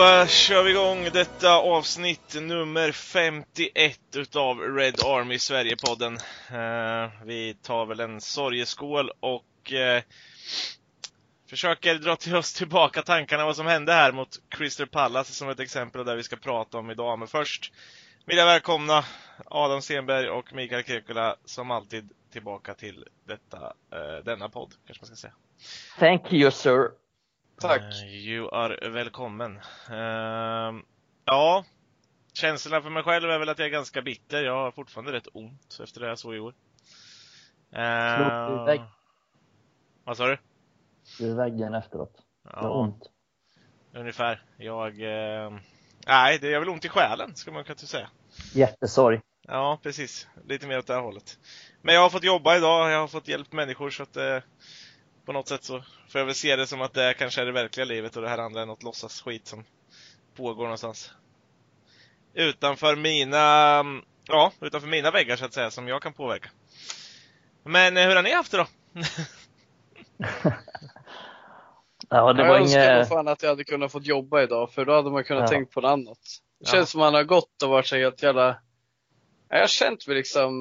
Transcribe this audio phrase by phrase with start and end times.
[0.00, 6.12] Då kör vi igång detta avsnitt nummer 51 utav Red Army Sverige-podden.
[6.52, 10.02] Uh, vi tar väl en sorgeskål och uh,
[11.50, 15.60] försöker dra till oss tillbaka tankarna vad som hände här mot Crystal Palace som ett
[15.60, 17.18] exempel där vi ska prata om idag.
[17.18, 17.72] Men först
[18.26, 19.04] vill jag välkomna
[19.44, 23.72] Adam Stenberg och Mikael Krekula som alltid tillbaka till detta,
[24.24, 25.34] denna podd, kanske man ska säga.
[25.98, 26.90] Thank you sir.
[27.60, 27.82] Tack.
[27.82, 29.60] Uh, you are välkommen.
[29.90, 30.82] Uh,
[31.24, 31.64] ja,
[32.32, 34.44] känslorna för mig själv är väl att jag är ganska bitter.
[34.44, 36.54] Jag har fortfarande rätt ont efter det jag såg i år.
[37.76, 38.84] Uh,
[40.04, 40.38] vad sa du?
[41.18, 42.12] Du väggen efteråt.
[42.44, 43.10] Ja, det ont.
[43.94, 44.42] Ungefär.
[44.56, 44.92] Jag...
[44.92, 45.58] Uh,
[46.06, 48.10] nej, det är väl ont i själen, ska man kunna säga.
[48.52, 49.20] Jättesorg.
[49.42, 50.28] Ja, precis.
[50.44, 51.38] Lite mer åt det här hållet.
[51.82, 54.38] Men jag har fått jobba idag, jag har fått hjälp människor så att uh,
[55.30, 57.52] på något sätt så får jag väl se det som att det kanske är det
[57.52, 59.64] verkliga livet och det här andra är något låtsas skit som
[60.36, 61.12] pågår någonstans.
[62.34, 63.84] Utanför mina,
[64.24, 66.50] ja, utanför mina väggar så att säga, som jag kan påverka.
[67.62, 68.66] Men hur har ni haft det då?
[72.08, 73.08] ja, det var jag önskar inget...
[73.08, 75.48] fan att jag hade kunnat få jobba idag, för då hade man kunnat ja.
[75.48, 76.18] tänka på något annat.
[76.60, 76.86] Det känns ja.
[76.86, 78.60] som man har gått och varit så helt jävla...
[79.48, 80.52] Jag har känt mig liksom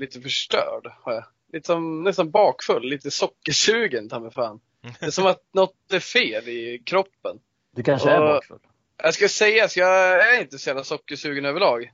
[0.00, 1.24] lite förstörd, har jag.
[1.52, 4.60] Liksom, nästan bakfull, lite sockersugen ta mig fan.
[5.00, 7.38] Det är som att något är fel i kroppen.
[7.76, 8.58] Du kanske och, är bakfull?
[9.02, 11.92] Jag ska säga att jag är inte så jävla sockersugen överlag.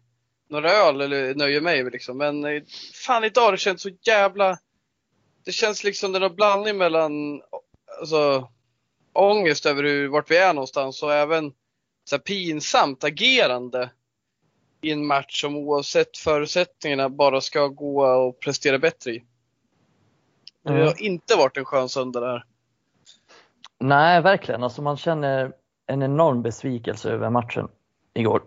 [0.49, 2.19] Några öl eller nöjer mig liksom.
[2.19, 4.59] Men fan idag det känns så jävla...
[5.45, 7.43] Det känns liksom det är någon blandning mellan
[8.01, 8.49] alltså,
[9.13, 11.53] ångest över hur, vart vi är någonstans och även
[12.05, 13.91] så pinsamt agerande
[14.83, 19.25] i en match som oavsett förutsättningarna bara ska gå och prestera bättre i.
[20.75, 22.45] Det har inte varit en skön söndag det här.
[23.79, 24.63] Nej, verkligen.
[24.63, 25.53] Alltså man känner
[25.87, 27.69] en enorm besvikelse över matchen
[28.15, 28.43] igår.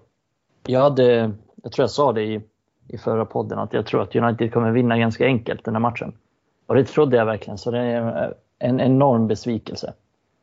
[0.66, 1.32] Jag, hade,
[1.64, 2.42] jag tror jag sa det i,
[2.88, 6.18] i förra podden, att jag tror att United kommer vinna ganska enkelt den här matchen.
[6.66, 9.94] Och det trodde jag verkligen, så det är en enorm besvikelse.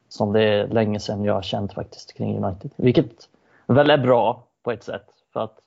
[0.09, 2.71] Som det är länge sedan jag har känt faktiskt kring United.
[2.77, 3.29] Vilket
[3.67, 5.59] väl är bra på ett sätt, för att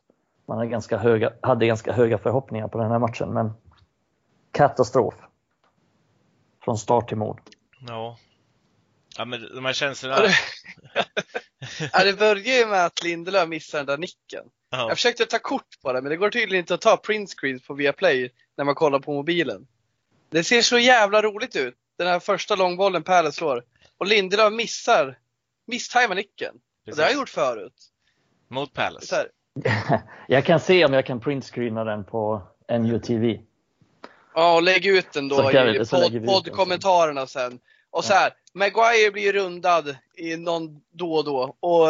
[0.46, 3.34] man hade ganska höga, hade ganska höga förhoppningar på den här matchen.
[3.34, 3.52] Men
[4.52, 5.29] katastrof.
[6.70, 7.42] Från start till mål.
[7.88, 8.18] Ja,
[9.18, 10.16] Ja, men de här känslorna.
[11.94, 14.44] ja, det börjar ju med att Lindelöf missar den där nicken.
[14.70, 14.78] Ja.
[14.78, 17.74] Jag försökte ta kort på det, men det går tydligen inte att ta printscreen på
[17.74, 19.68] Viaplay när man kollar på mobilen.
[20.30, 21.76] Det ser så jävla roligt ut.
[21.98, 23.64] Den här första långbollen Pärle slår.
[23.98, 25.18] Och Lindelöf missar,
[25.68, 26.56] misstajmar nicken.
[26.90, 27.92] Och det har jag gjort förut.
[28.50, 29.28] Mot Palace?
[30.28, 32.48] jag kan se om jag kan printscreena den på
[32.80, 33.40] NUTV.
[34.40, 37.60] Ja, och lägg ut den då i poddkommentarerna sen.
[37.92, 41.56] Och så här, Maguire blir rundad i någon då och då.
[41.60, 41.88] Och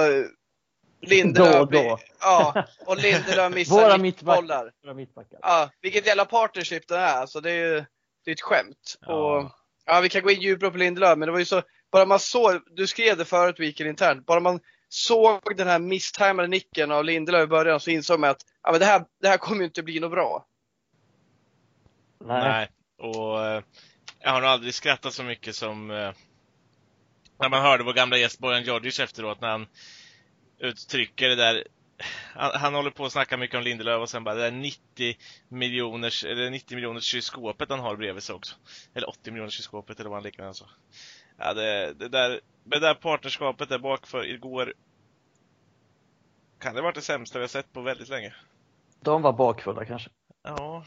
[1.01, 1.99] Lindelöf, då och då.
[2.19, 4.71] Ja, och Lindelöf missar Våra mittbollar.
[4.95, 5.39] mittbackar.
[5.41, 7.17] Ja, vilket jävla partnership det är.
[7.17, 7.85] Alltså det är ju
[8.25, 8.97] det är ett skämt.
[9.01, 9.13] Ja.
[9.13, 9.51] Och,
[9.85, 11.61] ja, vi kan gå in djupare på Lindelöf, men det var ju så,
[11.91, 14.59] bara man såg, du skrev det förut Wikel internt, bara man
[14.89, 18.79] såg den här misstajmade nicken av Lindelöf i början så insåg man att ja, men
[18.79, 20.45] det, här, det här kommer ju inte bli något bra.
[22.25, 22.43] Nej.
[22.49, 22.69] Nej.
[22.97, 23.63] Och eh,
[24.19, 26.11] jag har nog aldrig skrattat så mycket som eh,
[27.39, 29.67] när man hörde vår gamla gäst Bojan Djordjic efteråt när han
[30.59, 31.63] uttrycker det där
[32.33, 35.17] han, han, håller på att snacka mycket om Lindelöf och sen bara det där 90
[35.47, 38.55] miljoners, eller 90 miljoners kylskåpet han har bredvid sig också.
[38.93, 40.65] Eller 80 miljoners kylskåpet eller vad han liknande så.
[41.37, 44.73] Ja, det, det, där, det där partnerskapet där bak för igår
[46.59, 48.33] kan det varit det sämsta vi har sett på väldigt länge.
[49.01, 50.09] De var bakfulla kanske?
[50.43, 50.85] Ja,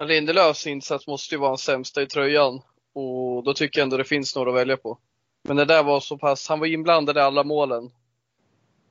[0.00, 2.62] Lindelöfs insats måste ju vara den sämsta i tröjan
[2.92, 4.98] och då tycker jag ändå det finns några att välja på.
[5.42, 7.90] Men det där var så pass, han var inblandad i alla målen.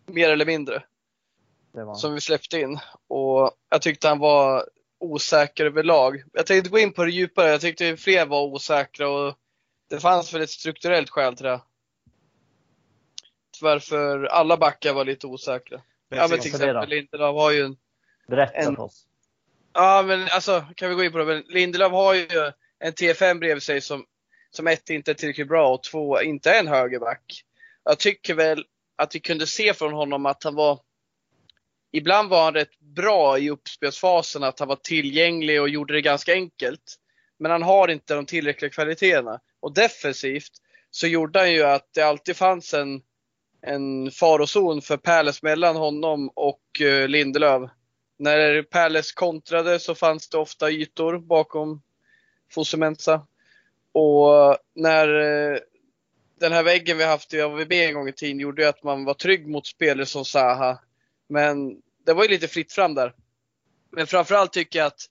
[0.06, 0.84] Mer eller mindre.
[1.96, 2.80] Som vi släppte in.
[3.08, 4.66] Och jag tyckte han var
[5.00, 6.24] osäker överlag.
[6.34, 7.50] Jag tänkte gå in på det djupare.
[7.50, 9.36] Jag tyckte fler var osäkra och
[9.90, 11.62] det fanns väl ett strukturellt skäl till det.
[13.62, 15.82] Varför alla backar var lite osäkra.
[16.10, 17.78] Ja men till exempel Lindelöf har ju en...
[18.28, 19.08] Berätta en, för oss.
[19.74, 21.26] Ja, men alltså kan vi gå in på det.
[21.26, 22.28] Men Lindelöf har ju
[22.80, 24.06] en T5 bredvid sig som,
[24.52, 27.44] som ett inte är tillräckligt bra och två inte är en högerback.
[27.84, 28.66] Jag tycker väl
[28.96, 30.80] att vi kunde se från honom att han var
[31.94, 36.34] Ibland var han rätt bra i uppspelsfasen, att han var tillgänglig och gjorde det ganska
[36.34, 36.96] enkelt.
[37.40, 39.40] Men han har inte de tillräckliga kvaliteterna.
[39.60, 40.52] Och defensivt
[40.92, 43.02] så gjorde han ju att det alltid fanns en,
[43.62, 47.72] en farozon för Pärles mellan honom och eh, Lindelöf.
[48.22, 51.82] När Palace kontrade så fanns det ofta ytor bakom
[52.52, 53.28] Fosumensa.
[53.92, 55.60] Och eh, när eh,
[56.40, 59.06] den här väggen vi haft i AVB en gång i tiden gjorde ju att man
[59.06, 60.80] var trygg mot spelare som Zaha.
[61.28, 63.14] Men det var ju lite fritt fram där.
[63.92, 65.10] Men framförallt tycker jag att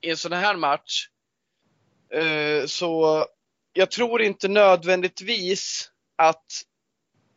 [0.00, 1.08] i en sån här match
[2.10, 3.24] eh, så
[3.72, 6.62] jag tror inte nödvändigtvis att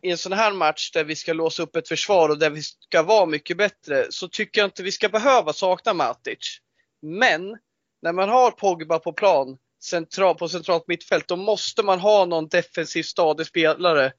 [0.01, 2.61] i en sån här match där vi ska låsa upp ett försvar och där vi
[2.61, 6.59] ska vara mycket bättre så tycker jag inte vi ska behöva sakna Matic.
[7.01, 7.57] Men
[8.01, 12.47] när man har Pogba på plan central, på centralt mittfält då måste man ha någon
[12.47, 14.13] defensiv stadig spelare.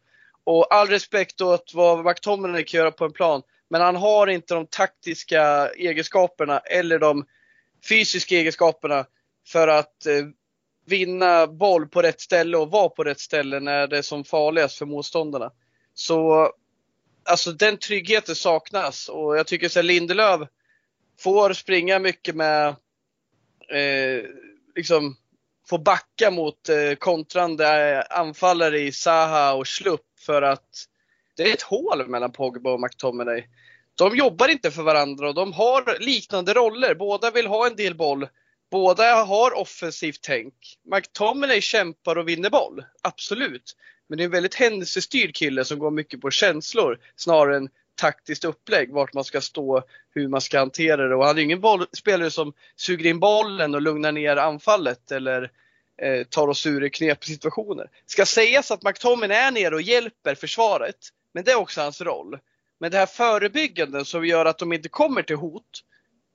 [0.45, 4.55] Och all respekt åt vad McTominay kan göra på en plan men han har inte
[4.55, 7.27] de taktiska egenskaperna eller de
[7.89, 9.07] fysiska egenskaperna
[9.49, 10.27] för att eh,
[10.87, 14.79] vinna boll på rätt ställe och vara på rätt ställe när det är som farligast
[14.79, 15.51] för motståndarna.
[16.01, 16.53] Så
[17.25, 20.41] alltså den tryggheten saknas och jag tycker att Lindelöf
[21.19, 22.69] får springa mycket med
[23.71, 24.25] eh,
[24.77, 25.17] liksom
[25.69, 30.85] få backa mot eh, kontrande eh, anfallare i Saha och Schlupp för att
[31.37, 33.45] det är ett hål mellan Pogba och McTominay.
[33.95, 36.95] De jobbar inte för varandra och de har liknande roller.
[36.95, 38.29] Båda vill ha en del boll.
[38.71, 40.55] Båda har offensivt tänk.
[40.95, 43.77] McTominay kämpar och vinner boll, absolut.
[44.11, 48.45] Men det är en väldigt händelsestyrd kille som går mycket på känslor snarare än taktiskt
[48.45, 49.83] upplägg, vart man ska stå,
[50.15, 51.15] hur man ska hantera det.
[51.15, 55.51] Och han är ingen boll, spelare som suger in bollen och lugnar ner anfallet eller
[56.03, 57.91] eh, tar oss ur knepiga situationer.
[58.07, 60.97] Ska sägas att McTominay är nere och hjälper försvaret,
[61.35, 62.39] men det är också hans roll.
[62.81, 65.85] Men det här förebyggande som gör att de inte kommer till hot,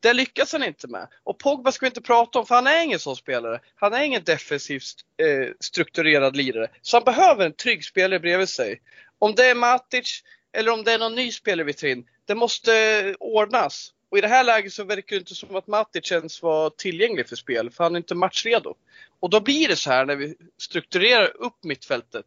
[0.06, 1.08] det lyckas han inte med.
[1.24, 3.60] Och Pogba ska vi inte prata om för han är ingen sån spelare.
[3.76, 6.68] Han är ingen defensivt eh, strukturerad lirare.
[6.82, 8.82] Så han behöver en trygg spelare bredvid sig.
[9.20, 10.24] Om det är Matic
[10.54, 13.92] eller om det är någon ny spelare vi tar in, det måste eh, ordnas.
[14.12, 17.30] Och i det här läget så verkar det inte som att Matic ens var tillgänglig
[17.30, 18.76] för spel, för han är inte matchredo.
[19.20, 22.26] Och då blir det så här när vi strukturerar upp mittfältet.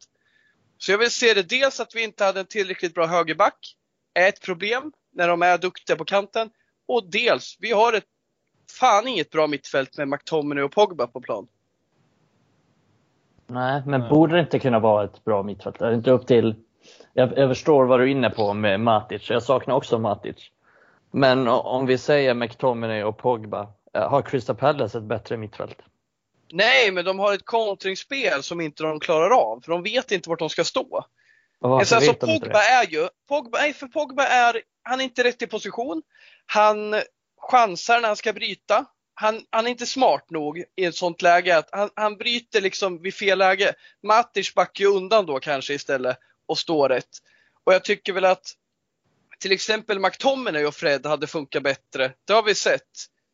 [0.79, 3.77] Så jag vill se det dels att vi inte hade en tillräckligt bra högerback,
[4.15, 6.51] är ett problem när de är duktiga på kanten.
[6.89, 8.05] Och dels, vi har ett
[8.81, 11.47] fan inget bra mittfält med McTominay och Pogba på plan.
[13.47, 15.83] Nej, men borde det inte kunna vara ett bra mittfält?
[15.83, 16.55] Är det inte upp till...
[17.13, 19.31] Jag, jag förstår vad du är inne på med Matic.
[19.31, 20.51] Jag saknar också Matic.
[21.11, 25.83] Men om vi säger McTominay och Pogba, eh, har Crystal Palace ett bättre mittfält?
[26.53, 30.29] Nej, men de har ett kontringsspel som inte de klarar av, för de vet inte
[30.29, 31.05] vart de ska stå.
[31.61, 35.47] Alltså, alltså Pogba är ju, Pogba, nej, för Pogba är, han är inte rätt i
[35.47, 36.03] position.
[36.47, 36.95] Han
[37.51, 38.87] chansar när han ska bryta.
[39.15, 43.03] Han, han är inte smart nog i ett sånt läge att han, han bryter liksom
[43.03, 43.75] vid fel läge.
[44.03, 47.19] Matic backar ju undan då kanske istället och står rätt.
[47.65, 48.55] Och jag tycker väl att
[49.39, 52.13] till exempel McTominay och Fred hade funkat bättre.
[52.25, 52.83] Det har vi sett.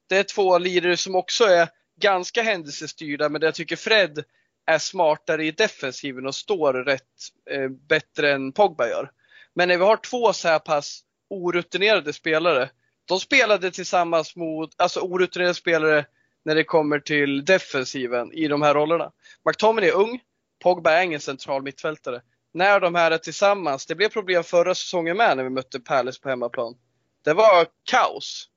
[0.09, 1.69] Det är två lirare som också är
[2.01, 4.25] ganska händelsestyrda men jag tycker Fred
[4.67, 7.03] är smartare i defensiven och står rätt
[7.51, 9.11] eh, bättre än Pogba gör.
[9.55, 11.01] Men när vi har två så här pass
[11.31, 12.71] orutinerade spelare,
[13.05, 16.07] de spelade tillsammans mot, alltså orutinerade spelare
[16.45, 19.13] när det kommer till defensiven i de här rollerna.
[19.45, 20.21] McTominay är ung,
[20.63, 22.23] Pogba är ingen central mittfältare.
[22.53, 26.21] När de här är tillsammans, det blev problem förra säsongen med när vi mötte Palace
[26.21, 26.77] på hemmaplan.
[27.25, 28.49] Det var kaos.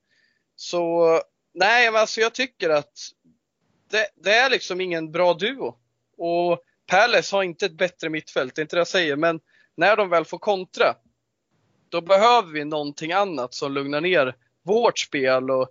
[0.56, 1.22] Så
[1.54, 2.94] nej, men alltså jag tycker att
[3.90, 5.78] det, det är liksom ingen bra duo.
[6.18, 9.40] Och Palace har inte ett bättre mittfält, det är inte det jag säger, men
[9.76, 10.96] när de väl får kontra,
[11.90, 15.70] då behöver vi någonting annat som lugnar ner vårt spel och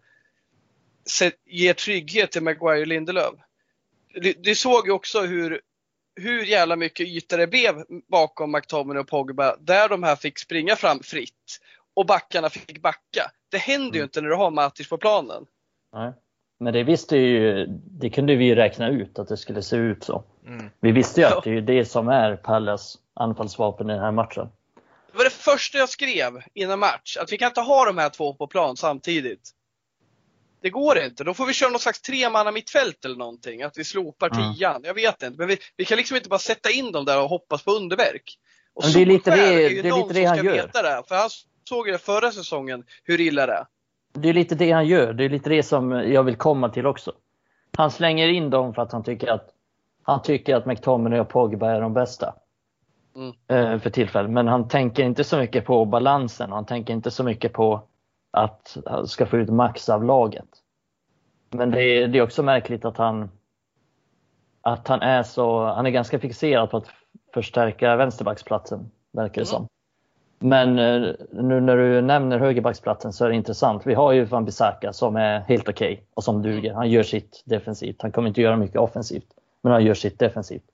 [1.45, 3.35] ger trygghet till Maguire och Lindelöf.
[4.39, 5.61] Du såg ju också hur,
[6.17, 10.77] hur jävla mycket yta det blev bakom McTominay och Pogba, där de här fick springa
[10.77, 11.61] fram fritt
[11.95, 13.31] och backarna fick backa.
[13.49, 14.05] Det händer ju mm.
[14.05, 15.47] inte när du har Matic på planen.
[15.93, 16.13] Nej.
[16.59, 17.67] Men det visste ju,
[18.01, 20.25] det kunde vi ju räkna ut att det skulle se ut så.
[20.47, 20.71] Mm.
[20.81, 24.49] Vi visste ju att det är det som är Pallas anfallsvapen i den här matchen.
[25.13, 28.09] Det var det första jag skrev innan match, att vi kan inte ha de här
[28.09, 29.51] två på plan samtidigt.
[30.61, 31.25] Det går inte.
[31.25, 33.63] Då får vi köra någon slags tremanna mittfält eller någonting.
[33.63, 34.55] Att vi slopar mm.
[34.55, 34.81] tian.
[34.85, 35.39] Jag vet inte.
[35.39, 38.39] Men vi, vi, kan liksom inte bara sätta in dem där och hoppas på underverk.
[38.75, 40.71] Och men det är lite det, är ju det, är lite det han gör.
[40.73, 41.31] Det, för han
[41.69, 43.67] såg ju det förra säsongen, hur illa det är.
[44.13, 45.13] Det är lite det han gör.
[45.13, 47.13] Det är lite det som jag vill komma till också.
[47.77, 49.56] Han slänger in dem för att han tycker att
[50.07, 52.35] han tycker att McTominay och Pogba är de bästa.
[53.17, 53.35] Mm.
[53.49, 54.31] Eh, för tillfället.
[54.31, 56.53] Men han tänker inte så mycket på balansen.
[56.53, 57.83] Han tänker inte så mycket på
[58.31, 60.49] att han ska få ut max av laget.
[61.51, 63.31] Men det är, det är också märkligt att han
[64.61, 66.87] att han är så, han är ganska fixerad på att
[67.35, 69.47] förstärka vänsterbacksplatsen, verkar det mm.
[69.47, 69.69] som.
[70.39, 73.87] Men eh, nu när du nämner högerbacksplatsen så är det intressant.
[73.87, 76.75] Vi har ju Van Bissaka som är helt okej okay och som duger.
[76.75, 78.03] Han gör sitt defensivt.
[78.03, 79.27] Han kommer inte göra mycket offensivt,
[79.67, 80.65] men han gör sitt defensivt.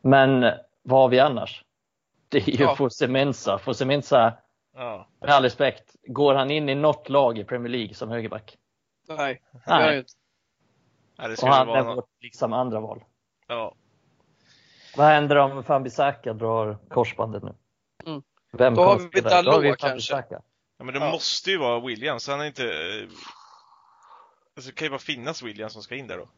[0.00, 0.40] Men
[0.82, 1.64] vad har vi annars?
[2.28, 2.76] Det är ju Ja.
[2.76, 3.58] Fosemensa.
[3.58, 4.36] Fosemensa,
[4.74, 5.08] Ja.
[5.20, 8.58] med all respekt, går han in i något lag i Premier League som högerback?
[9.08, 9.86] Nej, det Nej.
[9.86, 10.12] jag inte.
[11.16, 11.96] Ja, det Och han vara är något.
[11.96, 13.04] vårt liksom andra val.
[13.46, 13.74] Ja.
[14.96, 17.54] Vad händer om Fambisaka drar korsbandet nu?
[18.06, 18.22] Mm.
[18.52, 20.24] Vem Då har vi Dalot kanske.
[20.30, 20.40] Ja,
[20.84, 21.10] men det Ja.
[21.10, 22.28] måste ju vara Williams.
[22.28, 22.64] Han är inte...
[22.64, 23.08] eh,
[24.56, 26.28] Alltså, det kan ju bara finnas Williams som ska in där då.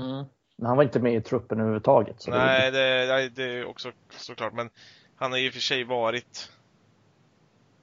[0.00, 0.24] Mm.
[0.64, 2.22] Men han var inte med i truppen överhuvudtaget.
[2.22, 4.52] Så Nej, det, nej, det är också såklart.
[4.52, 4.70] Men
[5.16, 6.50] han har ju i och för sig varit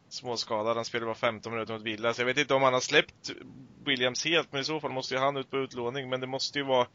[0.10, 0.76] småskadad.
[0.76, 2.14] Han spelade bara 15 minuter mot Villa.
[2.14, 3.32] Så jag vet inte om han har släppt
[3.86, 6.10] Williams helt, men i så fall måste ju han ut på utlåning.
[6.10, 6.88] Men det måste ju vara...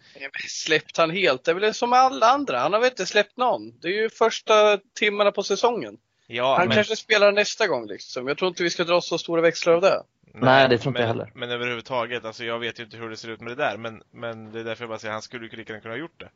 [0.48, 1.44] Släppt han helt?
[1.44, 2.58] Det är väl som alla andra.
[2.58, 3.78] Han har väl inte släppt någon.
[3.80, 5.98] Det är ju första timmarna på säsongen.
[6.26, 8.28] Ja, han men, kanske spelar nästa gång liksom.
[8.28, 10.02] Jag tror inte vi ska dra så stora växlar av det.
[10.40, 11.32] Nej, det tror inte men, jag heller.
[11.34, 13.76] Men överhuvudtaget, alltså jag vet ju inte hur det ser ut med det där.
[13.76, 15.98] Men, men det är därför jag bara säger han skulle ju lika gärna kunna ha
[15.98, 16.30] gjort det.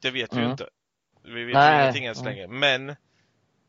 [0.00, 0.50] Det vet vi ju Mm.
[0.50, 0.68] inte.
[1.24, 2.34] Vi vet Nej, ju ingenting än så nej.
[2.34, 2.48] länge.
[2.48, 2.96] Men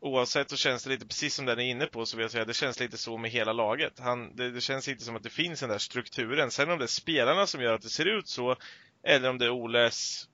[0.00, 2.44] oavsett så känns det lite, precis som den är inne på, så vill jag säga,
[2.44, 3.98] det känns lite så med hela laget.
[3.98, 6.50] Han, det, det känns inte som att det finns den där strukturen.
[6.50, 8.56] Sen om det är spelarna som gör att det ser ut så,
[9.02, 10.28] eller om det är Oles,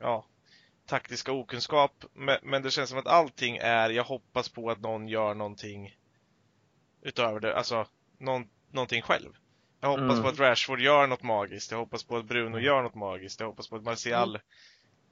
[0.00, 0.26] ja,
[0.86, 2.04] taktiska okunskap.
[2.12, 5.97] Men, men det känns som att allting är, jag hoppas på att någon gör någonting
[7.02, 7.86] utöver det, alltså
[8.18, 9.30] någon, någonting själv.
[9.80, 10.22] Jag hoppas Mm.
[10.22, 11.70] på att Rashford gör något magiskt.
[11.70, 13.40] Jag hoppas på att Bruno gör något magiskt.
[13.40, 14.38] Jag hoppas på att Martial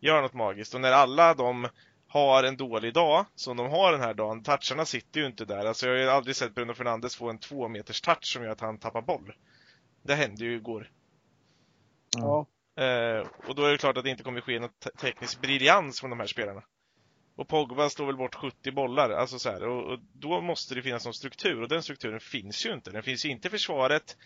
[0.01, 0.75] gör något magiskt.
[0.75, 1.69] Och när alla de
[2.09, 5.67] har en dålig dag, som de har den här dagen, toucharna sitter ju inte där.
[5.67, 8.51] Alltså jag har ju aldrig sett Bruno Fernandes få en två meters touch som gör
[8.51, 9.33] att han tappar boll.
[10.03, 10.91] Det hände ju igår.
[12.17, 12.29] Mm.
[12.29, 12.47] Ja.
[12.85, 16.01] Eh, och då är det klart att det inte kommer ske något te- teknisk briljans
[16.01, 16.63] från de här spelarna.
[17.37, 20.83] Och Pogba slår väl bort 70 bollar, alltså så här, och, och då måste det
[20.83, 22.91] finnas någon struktur och den strukturen finns ju inte.
[22.91, 24.17] Den finns ju inte i försvaret,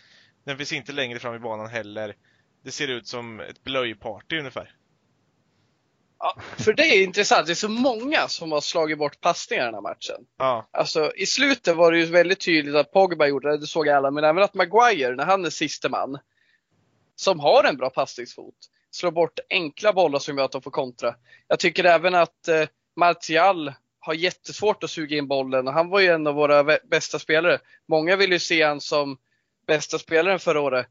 [0.43, 2.15] den finns inte längre fram i banan heller.
[2.63, 4.75] Det ser ut som ett blöjparty ungefär.
[6.19, 7.45] Ja, för det är intressant.
[7.47, 10.25] Det är så många som har slagit bort passningar den här matchen.
[10.37, 13.89] Ja, Alltså i slutet var det ju väldigt tydligt att Pogba gjorde det, det såg
[13.89, 16.19] alla, men även att Maguire, när han är siste man,
[17.15, 18.55] som har en bra passningsfot,
[18.91, 21.15] slår bort enkla bollar som gör att de får kontra.
[21.47, 25.99] Jag tycker även att eh, Martial har jättesvårt att suga in bollen och han var
[25.99, 27.59] ju en av våra bästa spelare.
[27.87, 29.17] Många vill ju se han som
[29.67, 30.87] bästa spelaren förra året.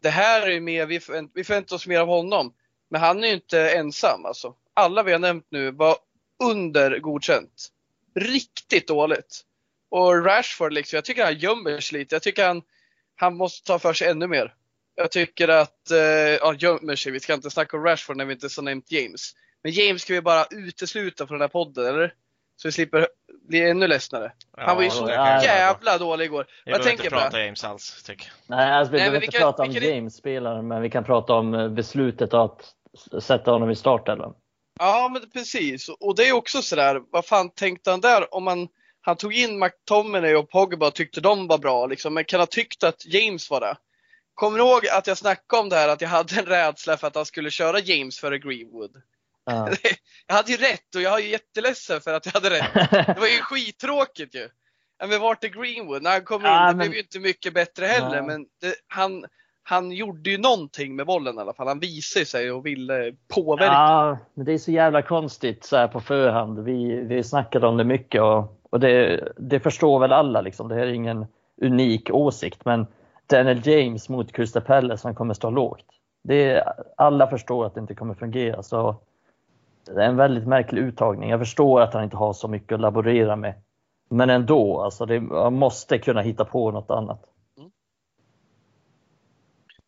[0.00, 2.54] Det här är ju mer, vi, förvänt, vi förväntar oss mer av honom.
[2.90, 4.54] Men han är ju inte ensam alltså.
[4.74, 5.96] Alla vi har nämnt nu var
[6.44, 7.68] under godkänt.
[8.14, 9.44] Riktigt dåligt.
[9.88, 12.14] Och Rashford liksom, jag tycker han gömmer sig lite.
[12.14, 12.62] Jag tycker han,
[13.16, 14.54] han måste ta för sig ännu mer.
[14.94, 18.32] Jag tycker att, eh, ja gömmer sig, vi ska inte snacka om Rashford när vi
[18.32, 19.32] inte har nämnt James.
[19.62, 22.14] Men James ska vi bara utesluta från den här podden, eller?
[22.56, 23.08] Så vi slipper
[23.48, 24.32] bli ännu ledsnare.
[24.56, 26.46] Han var ju ja, så kan jävla dålig igår.
[26.64, 28.56] Vi Jag behöver inte bara, prata James alls, tycker jag.
[28.56, 30.90] Nej, alltså, vi Nej, behöver men inte vilka- prata om vilka- James spelaren, men vi
[30.90, 32.72] kan prata om eh, beslutet att
[33.22, 34.34] sätta honom i startelvan.
[34.78, 35.88] Ja, men precis.
[35.88, 38.34] Och det är också sådär, vad fan tänkte han där?
[38.34, 38.68] Om man,
[39.00, 42.46] han tog in McTominay och Pogba och tyckte de var bra, liksom, men kan ha
[42.46, 43.76] tyckt att James var det.
[44.34, 47.06] Kommer du ihåg att jag snackade om det här, att jag hade en rädsla för
[47.06, 49.02] att han skulle köra James före Greenwood?
[49.44, 49.68] Ja.
[50.26, 52.90] Jag hade ju rätt och jag är jätteledsen för att jag hade rätt.
[52.90, 54.48] Det var ju skittråkigt ju.
[54.98, 56.02] Ja, Men vart är Greenwood?
[56.02, 58.22] När han kom in, Ja, det men- blev ju inte mycket bättre heller, Nej.
[58.22, 59.24] men det, han,
[59.62, 61.66] han gjorde ju någonting med bollen i alla fall.
[61.68, 63.72] Han visade sig och ville påverka.
[63.72, 66.58] Ja, men det är så jävla konstigt så här på förhand.
[66.64, 70.40] Vi, vi snackade om det mycket och, och det, det förstår väl alla.
[70.40, 70.68] Liksom.
[70.68, 71.26] Det här är ingen
[71.62, 72.86] unik åsikt, men
[73.26, 75.86] Daniel James mot Crystal Palace, han kommer stå lågt.
[76.24, 78.62] Det är, alla förstår att det inte kommer fungera.
[78.62, 78.96] Så
[79.84, 81.30] det är en väldigt märklig uttagning.
[81.30, 83.62] Jag förstår att han inte har så mycket att laborera med.
[84.10, 87.24] Men ändå, alltså det, man måste kunna hitta på något annat.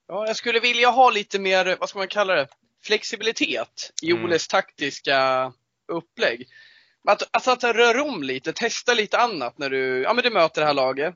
[0.06, 2.48] Ja, jag skulle vilja ha lite mer, vad ska man kalla det,
[2.84, 4.24] flexibilitet i Mm.
[4.24, 5.52] Oles taktiska
[5.88, 6.48] upplägg.
[7.08, 10.60] Att, alltså att röra om lite, testa lite annat när du, ja, men du möter
[10.60, 11.14] det här laget.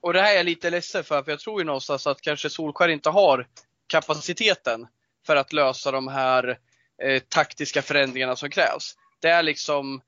[0.00, 2.50] Och det här är jag lite ledsen för, för jag tror ju någonstans att kanske
[2.50, 3.48] Solskär inte har
[3.86, 4.86] kapaciteten
[5.26, 6.58] för att lösa de här
[7.02, 8.94] eh, taktiska förändringarna som krävs.
[9.20, 10.00] Det är liksom,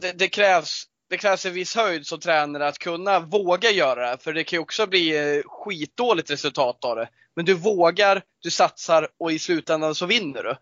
[0.00, 4.22] det, det, krävs, det krävs en viss höjd som tränare att kunna våga göra det.
[4.22, 7.08] För det kan ju också bli eh, skitdåligt resultat av det.
[7.36, 10.56] Men du vågar, du satsar och i slutändan så vinner du.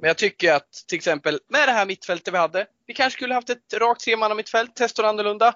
[0.00, 3.34] Men jag tycker att till exempel med det här mittfältet vi hade, vi kanske skulle
[3.34, 5.54] haft ett rakt tremanna mittfält, testa annorlunda.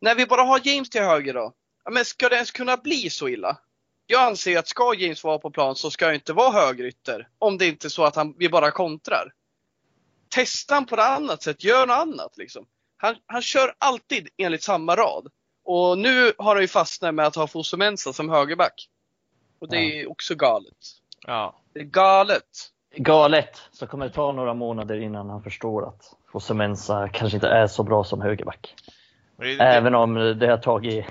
[0.00, 1.52] När vi bara har James till höger då,
[1.84, 3.58] ja, men ska det ens kunna bli så illa?
[4.06, 7.28] Jag anser att ska James vara på plan så ska jag inte vara högerytter.
[7.38, 9.32] Om det inte är så att han, vi bara kontrar.
[10.28, 12.66] Testa han på ett annat sätt, gör något annat liksom.
[12.96, 15.28] Han, han kör alltid enligt samma rad.
[15.64, 18.88] Och nu har han ju fastnat med att ha Fosumensa som högerback.
[19.58, 20.76] Och det är också galet.
[21.26, 21.54] Ja.
[21.72, 22.70] Det är galet.
[22.96, 27.66] galet så kommer det ta några månader innan han förstår att Fosemensa kanske inte är
[27.66, 28.74] så bra som högerback.
[29.36, 31.06] Det, Även om det har tagit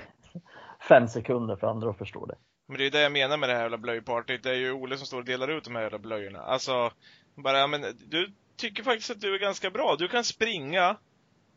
[0.88, 2.34] fem sekunder för andra att förstå det.
[2.66, 4.42] Men det är det jag menar med det här jävla blöjpartyt.
[4.42, 6.38] Det är ju Ole som står och delar ut de här jävla blöjorna.
[6.38, 6.92] Alltså,
[7.34, 9.96] bara, men du tycker faktiskt att du är ganska bra.
[9.98, 10.96] Du kan springa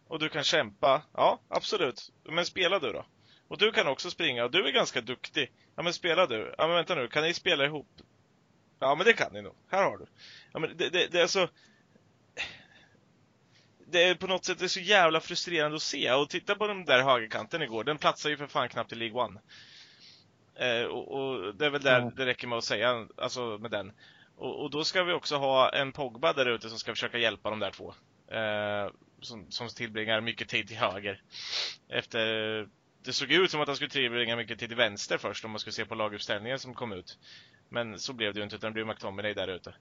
[0.07, 1.01] och du kan kämpa.
[1.13, 2.11] Ja, absolut.
[2.23, 3.05] Men spela du då.
[3.47, 5.51] Och du kan också springa och du är ganska duktig.
[5.75, 6.55] Ja, men spela du.
[6.57, 7.07] Ja, men vänta nu.
[7.07, 7.87] Kan ni spela ihop?
[8.79, 9.55] Ja, men det kan ni nog.
[9.67, 10.05] Här har du.
[10.53, 11.47] Ja, men det, det, det är så...
[13.89, 16.11] Det är på något sätt det är så jävla frustrerande att se.
[16.11, 17.83] Och titta på den där högerkanten igår.
[17.83, 19.41] Den platsar ju för fan knappt i League One.
[20.59, 22.13] Eh, och, och, det är väl där mm.
[22.15, 23.91] det räcker med att säga, alltså med den.
[24.37, 27.49] Och, och, då ska vi också ha en Pogba där ute som ska försöka hjälpa
[27.49, 27.93] de där två.
[28.35, 31.21] Eh, som, som tillbringar mycket tid till höger.
[31.89, 32.67] Efter
[33.05, 35.59] det såg ut som att han skulle tillbringa mycket tid till vänster först om man
[35.59, 37.17] skulle se på laguppställningen som kom ut.
[37.69, 39.73] Men så blev det ju inte utan det blev McTominay där ute.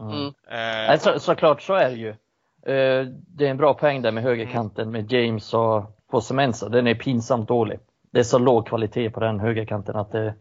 [0.00, 0.90] Mm.
[0.90, 2.08] Eh, så, såklart så är det ju.
[2.72, 6.68] Eh, det är en bra poäng där med högerkanten med James och Fosemensa.
[6.68, 7.78] Den är pinsamt dålig.
[8.16, 10.34] Det är så låg kvalitet på den högerkanten att det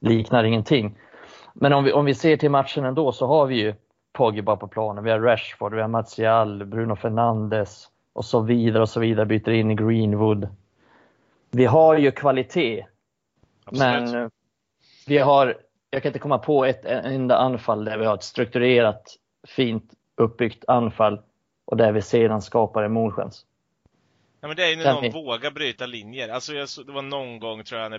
[0.00, 0.98] liknar ingenting.
[1.54, 3.74] Men om vi, om vi ser till matchen ändå så har vi ju
[4.12, 8.88] Pogba på planen, vi har Rashford, vi har Martial, Bruno Fernandes och så vidare och
[8.88, 10.48] så vidare, byter in Greenwood.
[11.50, 12.86] Vi har ju kvalitet.
[13.64, 14.12] Absolut.
[14.12, 14.30] Men
[15.06, 15.56] vi har,
[15.90, 19.16] jag kan inte komma på ett enda anfall där vi har ett strukturerat,
[19.48, 21.20] fint uppbyggt anfall
[21.64, 23.46] och där vi sedan skapar en målchans.
[24.42, 26.28] Ja men det är ju när någon vågar bryta linjer.
[26.28, 27.98] Alltså jag, det var någon gång tror jag när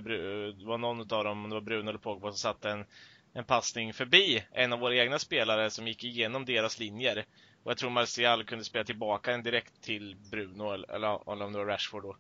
[0.54, 2.86] det var någon av dem, det var Bruno eller Pogba som satte en
[3.34, 7.26] en passning förbi en av våra egna spelare som gick igenom deras linjer.
[7.64, 11.66] Och jag tror Martial kunde spela tillbaka en direkt till Bruno, eller, om det var
[11.66, 12.18] Rashford då.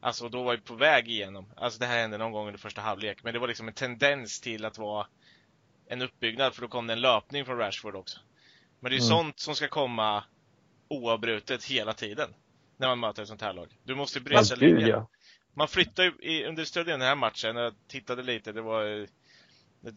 [0.00, 1.52] Alltså då var vi på väg igenom.
[1.56, 3.22] Alltså det här hände någon gång under första halvlek.
[3.22, 5.06] Men det var liksom en tendens till att vara
[5.86, 8.20] en uppbyggnad, för då kom det en löpning från Rashford också.
[8.80, 9.08] Men det är mm.
[9.08, 10.24] sånt som ska komma
[10.88, 12.34] oavbrutet hela tiden.
[12.82, 13.78] När man möter ett sånt här lag.
[13.82, 14.88] Du måste bryta linjer.
[14.88, 15.08] Ja.
[15.54, 19.06] Man flyttar ju under större delen av den här matchen, jag tittade lite, det var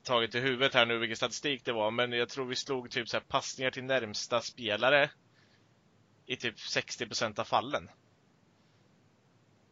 [0.03, 3.09] tagit i huvudet här nu vilken statistik det var, men jag tror vi slog typ
[3.09, 5.09] så här passningar till närmsta spelare
[6.25, 7.89] i typ 60% av fallen.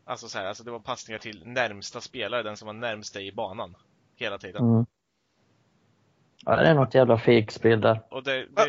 [0.05, 3.27] Alltså så här, alltså det var passningar till närmsta spelare, den som var närmst dig
[3.27, 3.75] i banan.
[4.15, 4.63] Hela tiden.
[4.63, 4.85] Mm.
[6.45, 8.01] Ja, det är något jävla fejkspel där.
[8.09, 8.49] Och det, det...
[8.55, 8.65] Men,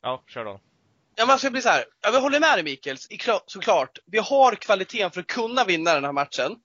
[0.00, 0.60] ja, kör då.
[1.16, 1.84] Ja, men jag blir så här.
[2.00, 2.96] Jag håller med dig Mikael,
[3.46, 3.98] såklart.
[4.06, 6.56] Vi har kvaliteten för att kunna vinna den här matchen.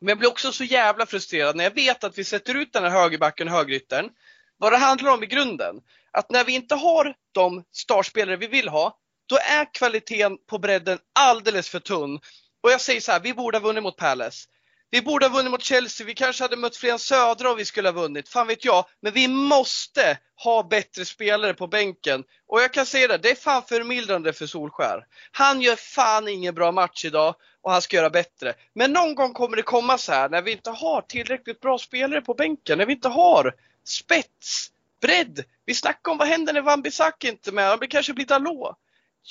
[0.00, 2.82] Men jag blir också så jävla frustrerad när jag vet att vi sätter ut den
[2.82, 4.10] här högerbacken och högeryttern.
[4.58, 5.76] Vad det handlar om i grunden,
[6.10, 10.98] att när vi inte har de startspelare vi vill ha, då är kvaliteten på bredden
[11.12, 12.20] alldeles för tunn.
[12.62, 14.48] Och jag säger så här, vi borde ha vunnit mot Palace.
[14.92, 17.88] Vi borde ha vunnit mot Chelsea, vi kanske hade mött Flen Södra och vi skulle
[17.88, 18.84] ha vunnit, fan vet jag.
[19.00, 22.24] Men vi måste ha bättre spelare på bänken.
[22.46, 25.06] Och jag kan säga det, det är fan förmildrande för Solskär.
[25.32, 28.54] Han gör fan ingen bra match idag och han ska göra bättre.
[28.74, 32.20] Men någon gång kommer det komma så här när vi inte har tillräckligt bra spelare
[32.20, 35.44] på bänken, när vi inte har spets, bredd.
[35.64, 38.76] Vi snackar om vad händer när Van Bissak inte är med, det kanske blir Dalot.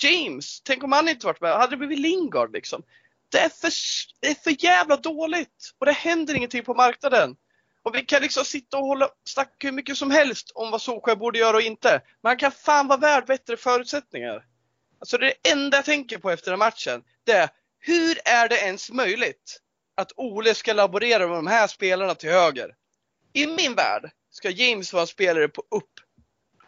[0.04, 2.84] James, tänk om han inte varit med, hade det blivit Lingard liksom?
[3.32, 3.72] Det är, för,
[4.22, 7.36] det är för jävla dåligt och det händer ingenting på marknaden.
[7.84, 11.16] Och vi kan liksom sitta och hålla, snacka hur mycket som helst om vad Solskjaer
[11.16, 12.02] borde göra och inte.
[12.22, 14.46] Men han kan fan vara värd bättre förutsättningar.
[15.00, 18.92] Alltså det enda jag tänker på efter den matchen, det är hur är det ens
[18.92, 19.60] möjligt
[19.96, 22.76] att Ole ska laborera med de här spelarna till höger?
[23.34, 25.92] I min värld ska James vara en spelare på upp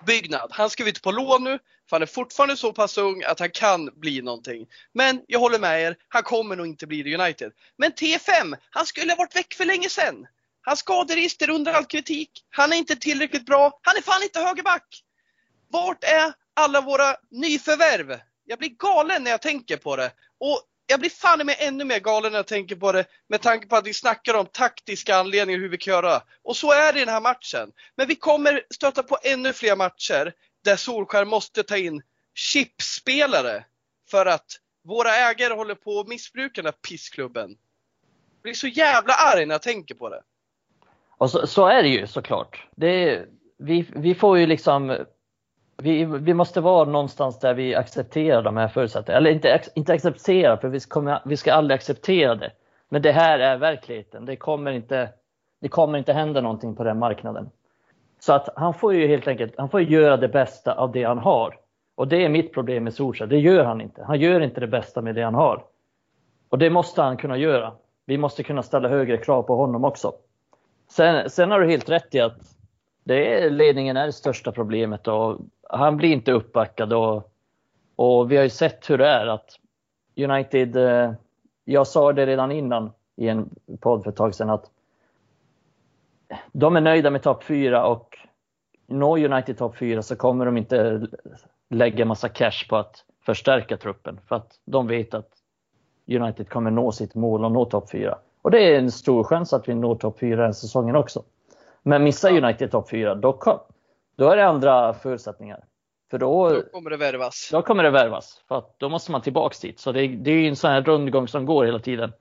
[0.01, 0.51] uppbyggnad.
[0.51, 1.59] Han ska inte på lån nu,
[1.89, 4.67] för han är fortfarande så pass ung att han kan bli någonting.
[4.93, 7.51] Men jag håller med er, han kommer nog inte bli det United.
[7.77, 10.27] Men T5, han skulle ha varit väck för länge sedan.
[10.61, 12.31] Hans skaderegister under all kritik.
[12.49, 13.79] Han är inte tillräckligt bra.
[13.81, 15.03] Han är fan inte högerback.
[15.69, 18.19] Vart är alla våra nyförvärv?
[18.45, 20.11] Jag blir galen när jag tänker på det.
[20.39, 20.61] Och
[20.91, 23.75] jag blir fan med ännu mer galen när jag tänker på det med tanke på
[23.75, 26.21] att vi snackar om taktiska anledningar hur vi kan göra.
[26.43, 27.71] Och så är det i den här matchen.
[27.95, 32.01] Men vi kommer stöta på ännu fler matcher där Solskär måste ta in
[32.33, 33.65] chipspelare
[34.09, 34.45] för att
[34.83, 37.49] våra ägare håller på att missbruka den här pissklubben.
[37.49, 40.21] Jag blir så jävla arg när jag tänker på det.
[41.17, 42.67] Och så, så är det ju såklart.
[42.75, 43.25] Det,
[43.57, 45.05] vi, vi får ju liksom
[45.81, 49.17] vi, vi måste vara någonstans där vi accepterar de här förutsättningarna.
[49.17, 52.51] Eller inte, inte acceptera, för vi ska, vi ska aldrig acceptera det.
[52.89, 54.25] Men det här är verkligheten.
[54.25, 55.09] Det kommer inte,
[55.61, 57.49] det kommer inte hända någonting på den marknaden.
[58.19, 61.17] Så att han får ju helt enkelt han får göra det bästa av det han
[61.17, 61.57] har.
[61.95, 63.29] Och det är mitt problem med Solskjaer.
[63.29, 64.03] Det gör han inte.
[64.03, 65.63] Han gör inte det bästa med det han har.
[66.49, 67.73] Och det måste han kunna göra.
[68.05, 70.13] Vi måste kunna ställa högre krav på honom också.
[70.89, 72.50] Sen, sen har du helt rätt i att
[73.03, 77.31] det är, ledningen är det största problemet och han blir inte uppbackad och,
[77.95, 79.59] och vi har ju sett hur det är att
[80.17, 81.13] United, eh,
[81.65, 84.71] jag sa det redan innan i en podd för ett tag sedan att
[86.51, 88.17] de är nöjda med topp 4 och
[88.87, 91.07] når United topp 4 så kommer de inte
[91.69, 95.29] lägga massa cash på att förstärka truppen för att de vet att
[96.07, 98.17] United kommer nå sitt mål och nå topp 4.
[98.41, 101.23] Och det är en stor chans att vi når topp 4 den säsongen också.
[101.83, 103.63] Men missar United topp 4, då,
[104.15, 105.63] då är det andra förutsättningar.
[106.11, 107.49] För då, då kommer det värvas.
[107.51, 108.43] Då kommer det värvas.
[108.47, 109.79] För då måste man tillbaks dit.
[109.79, 112.13] Så det, det är ju en sån här rundgång som går hela tiden.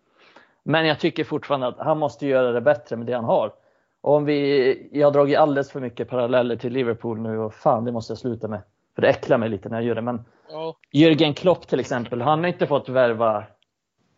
[0.63, 3.53] Men jag tycker fortfarande att han måste göra det bättre med det han har.
[4.01, 7.85] Och om vi, jag har dragit alldeles för mycket paralleller till Liverpool nu och fan
[7.85, 8.61] det måste jag sluta med.
[8.95, 10.03] För det äcklar mig lite när jag gör det.
[10.03, 10.75] Men oh.
[10.93, 13.45] Jürgen Klopp till exempel, han har inte fått värva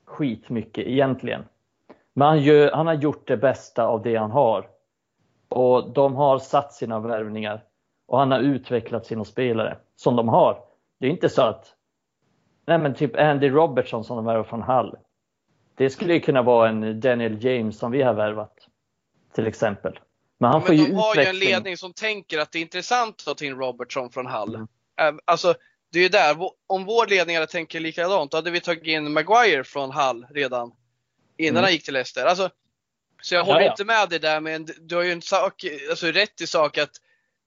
[0.04, 1.44] skit mycket egentligen.
[2.12, 4.66] Men han, gör, han har gjort det bästa av det han har.
[5.52, 7.64] Och de har satt sina värvningar.
[8.06, 10.64] Och han har utvecklat sina spelare som de har.
[11.00, 11.74] Det är inte så att,
[12.66, 14.96] nej men typ Andy Robertson som de värvar från Hall.
[15.74, 18.68] Det skulle ju kunna vara en Daniel James som vi har värvat.
[19.34, 19.98] Till exempel.
[20.38, 22.58] Men han ja, får men ju de har ju en ledning som tänker att det
[22.58, 24.54] är intressant att ta in Robertson från Hall.
[24.54, 24.68] Mm.
[25.24, 25.54] Alltså,
[25.92, 26.36] det är ju där,
[26.66, 30.72] om vår ledning hade tänkt likadant, då hade vi tagit in Maguire från Hall redan
[31.36, 31.62] innan mm.
[31.64, 32.26] han gick till Leicester.
[32.26, 32.50] Alltså,
[33.22, 33.70] så jag håller ja, ja.
[33.70, 36.90] inte med dig där, men du har ju en sak, alltså rätt i sak att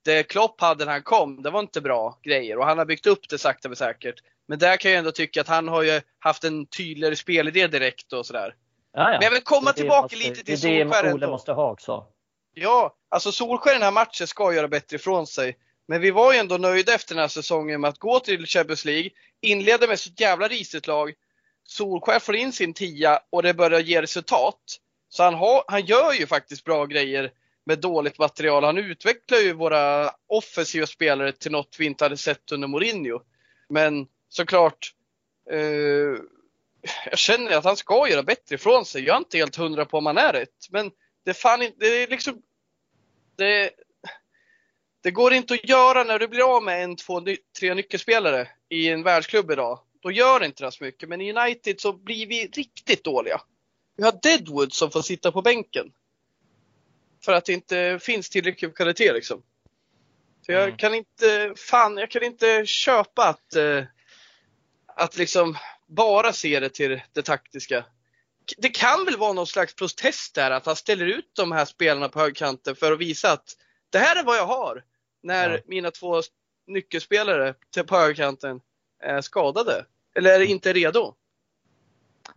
[0.05, 3.07] det Klopp hade när han kom, det var inte bra grejer och han har byggt
[3.07, 4.15] upp det sakta men säkert.
[4.47, 8.13] Men där kan jag ändå tycka att han har ju haft en tydligare spelidé direkt
[8.13, 8.55] och sådär.
[8.93, 9.11] Ja, ja.
[9.11, 10.85] Men jag vill komma tillbaka måste, lite till Solskjaer.
[10.85, 12.05] Det är det Ole måste ha också.
[12.53, 15.57] Ja, alltså Solskjaer i den här matchen ska göra bättre ifrån sig.
[15.87, 18.85] Men vi var ju ändå nöjda efter den här säsongen med att gå till Champions
[18.85, 19.09] League,
[19.41, 21.13] inleda med så jävla risigt lag.
[21.63, 24.79] Solskjaer får in sin tia och det börjar ge resultat.
[25.15, 27.31] Så han, har, han gör ju faktiskt bra grejer
[27.65, 28.63] med dåligt material.
[28.63, 33.21] Han utvecklar ju våra offensiva spelare till något vi inte hade sett under Mourinho.
[33.69, 34.93] Men såklart,
[35.51, 36.19] eh,
[37.09, 39.03] jag känner att han ska göra bättre ifrån sig.
[39.03, 40.67] Jag är inte helt hundra på om han är rätt.
[40.69, 40.91] Men
[41.25, 42.41] det, fan inte, det är liksom,
[43.35, 43.71] det,
[45.03, 47.21] det går inte att göra när du blir av med en, två,
[47.59, 49.79] tre nyckelspelare i en världsklubb idag.
[50.01, 51.09] Då gör det inte det så mycket.
[51.09, 53.41] Men i United så blir vi riktigt dåliga.
[53.95, 55.91] Vi har Deadwood som får sitta på bänken.
[57.25, 59.43] För att det inte finns tillräcklig kvalitet liksom.
[60.45, 60.77] Så jag mm.
[60.77, 63.83] kan inte, fan, jag kan inte köpa att, eh,
[64.87, 67.85] att liksom bara se det till det taktiska.
[68.57, 72.09] Det kan väl vara någon slags protest där, att han ställer ut de här spelarna
[72.09, 73.57] på högkanten för att visa att
[73.89, 74.83] det här är vad jag har.
[75.23, 75.59] När ja.
[75.65, 76.21] mina två
[76.67, 77.55] nyckelspelare
[77.87, 78.61] på högerkanten
[78.99, 79.85] är skadade.
[80.15, 81.15] Eller är inte redo.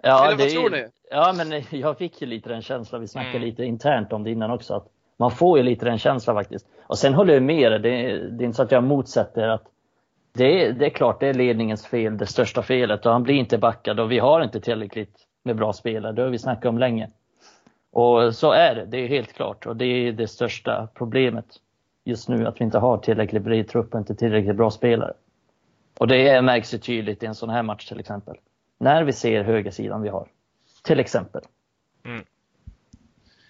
[0.02, 0.86] Ja, Eller vad tror ni?
[1.10, 3.00] Ja, men jag fick ju lite den känslan.
[3.00, 3.48] Vi snackade mm.
[3.48, 4.74] lite internt om det innan också.
[4.74, 6.66] Att man får ju lite den känslan faktiskt.
[6.82, 9.64] Och sen håller jag med det, det är inte så att jag motsätter att
[10.32, 13.06] det är, det är klart, det är ledningens fel, det största felet.
[13.06, 16.12] Och han blir inte backad och vi har inte tillräckligt med bra spelare.
[16.12, 17.08] Det har vi snackat om länge.
[17.92, 19.66] Och så är det, det är helt klart.
[19.66, 21.46] Och det är det största problemet
[22.04, 25.12] just nu, att vi inte har tillräckligt bred trupp och inte tillräckligt bra spelare.
[25.98, 28.36] Och det märks ju tydligt i en sån här match till exempel.
[28.78, 30.28] När vi ser högersidan vi har.
[30.82, 31.42] Till exempel.
[32.04, 32.24] Mm.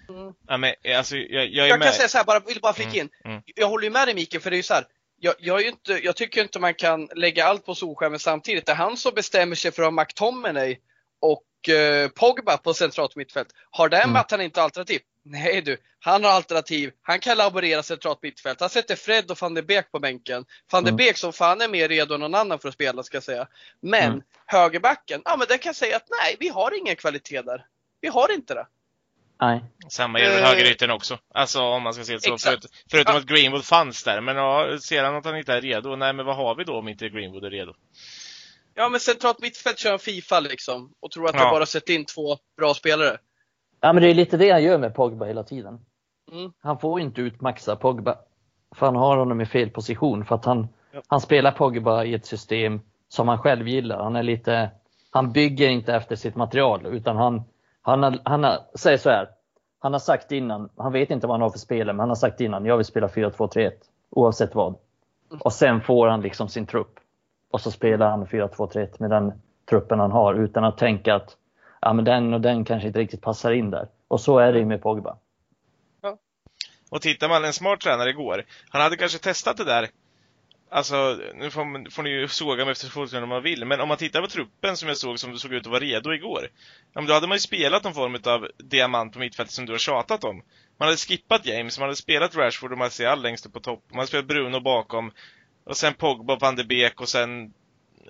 [0.08, 0.34] Mm.
[0.48, 3.00] Ja, men, alltså, jag, jag, jag kan säga så här, bara, vill bara flika mm.
[3.24, 3.30] in.
[3.30, 3.42] Mm.
[3.44, 4.84] Jag håller ju med dig Mikael, för det är ju så här,
[5.20, 8.66] jag, jag, inte, jag, tycker inte man kan lägga allt på Solskjaer samtidigt.
[8.66, 10.76] Det är han som bestämmer sig för att ha McTominay
[11.20, 13.48] och eh, Pogba på centralt mittfält.
[13.70, 14.12] Har den mm.
[14.12, 15.00] mattan inte alternativ?
[15.22, 16.92] Nej du, han har alternativ.
[17.02, 18.60] Han kan laborera centralt mittfält.
[18.60, 20.44] Han sätter Fred och van der Beek på bänken.
[20.72, 20.96] Van der mm.
[20.96, 23.48] Beek som fan är mer redo än någon annan för att spela ska jag säga.
[23.80, 24.22] Men mm.
[24.46, 27.66] högerbacken, ja men det kan jag säga att nej, vi har ingen kvalitet där.
[28.00, 28.66] Vi har inte det.
[29.40, 29.64] Nej.
[29.88, 31.18] Samma gäller uh, högerytten också.
[31.34, 32.38] Alltså om man ska se det så.
[32.38, 33.20] Förut, förutom ja.
[33.20, 34.20] att Greenwood fanns där.
[34.20, 35.96] Men ja, ser han att han inte är redo?
[35.96, 37.74] Nej, men vad har vi då om inte Greenwood är redo?
[38.74, 40.92] Ja, men centralt mittfält kör Fifa liksom.
[41.00, 41.40] Och tror att ja.
[41.40, 43.18] jag bara sett in två bra spelare.
[43.80, 45.80] Ja, men det är lite det han gör med Pogba hela tiden.
[46.32, 46.52] Mm.
[46.60, 48.16] Han får inte utmaxa Pogba.
[48.74, 50.24] För han har honom i fel position.
[50.24, 51.02] För att han, ja.
[51.06, 54.02] han spelar Pogba i ett system som han själv gillar.
[54.02, 54.70] Han är lite,
[55.10, 57.42] han bygger inte efter sitt material utan han,
[57.82, 59.28] han, har, han har, säger så här.
[59.80, 62.16] Han har sagt innan, han vet inte vad han har för spelare, men han har
[62.16, 63.70] sagt innan, jag vill spela 4-2-3-1
[64.10, 64.74] oavsett vad.
[65.30, 65.40] Mm.
[65.40, 66.94] Och sen får han liksom sin trupp.
[67.50, 69.32] Och så spelar han 4-2-3-1 med den
[69.68, 71.36] truppen han har utan att tänka att
[71.80, 73.88] ja, men den och den kanske inte riktigt passar in där.
[74.08, 75.18] Och så är det ju med Pogba.
[76.02, 76.18] Ja.
[76.90, 79.88] Och tittar man en smart tränare igår, han hade kanske testat det där
[80.70, 83.88] Alltså, nu får, får ni ju såga mig efter fotbollen om man vill, men om
[83.88, 86.48] man tittar på truppen som jag såg som såg ut att vara redo igår.
[86.92, 89.72] Ja, men då hade man ju spelat någon form av diamant på mittfältet som du
[89.72, 90.42] har tjatat om.
[90.78, 93.84] Man hade skippat James, man hade spelat Rashford och Martial längst upp på topp.
[93.88, 95.12] Man hade spelat Bruno bakom.
[95.64, 97.52] Och sen Pogba, Van de Beek och sen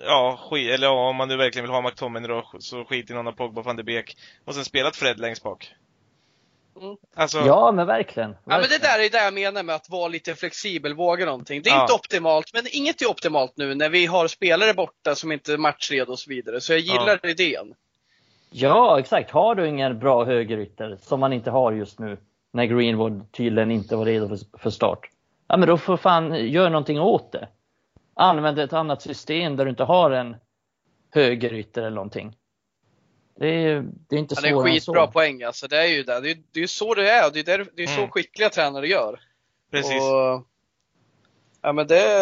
[0.05, 3.13] Ja, skit, eller ja, om man nu verkligen vill ha McTominay då, så skit i
[3.13, 4.17] någon av Pogba, Van de Beek.
[4.45, 5.73] Och sen spelat Fred längst bak.
[6.81, 6.95] Mm.
[7.15, 8.29] Alltså, Ja, men verkligen.
[8.31, 8.81] Ja, men det verkligen.
[8.81, 11.61] där är det jag menar med att vara lite flexibel, våga någonting.
[11.61, 11.81] Det är Ja.
[11.81, 15.57] inte optimalt, men inget är optimalt nu när vi har spelare borta som inte är
[15.57, 16.61] matchredo och så vidare.
[16.61, 17.73] Så jag gillar idén.
[18.51, 19.31] Ja, exakt.
[19.31, 22.17] Har du ingen bra högerytter, som man inte har just nu,
[22.53, 24.99] när Greenwood tydligen inte var redo för, för start.
[25.47, 27.47] Ja, men då får fan gör någonting åt det.
[28.21, 30.35] Använd ett annat system där du inte har en
[31.11, 32.35] högerytter eller någonting.
[33.39, 35.11] Det är, det är inte Ja, det är svårare skitbra så.
[35.11, 35.67] poäng alltså.
[35.67, 36.19] Det är ju det.
[36.19, 37.31] Det är, det är så det är.
[37.31, 38.09] Det är, där, det är så Mm.
[38.11, 39.19] skickliga tränare gör.
[39.71, 40.01] precis.
[40.01, 40.47] Och,
[41.61, 42.19] ja men det,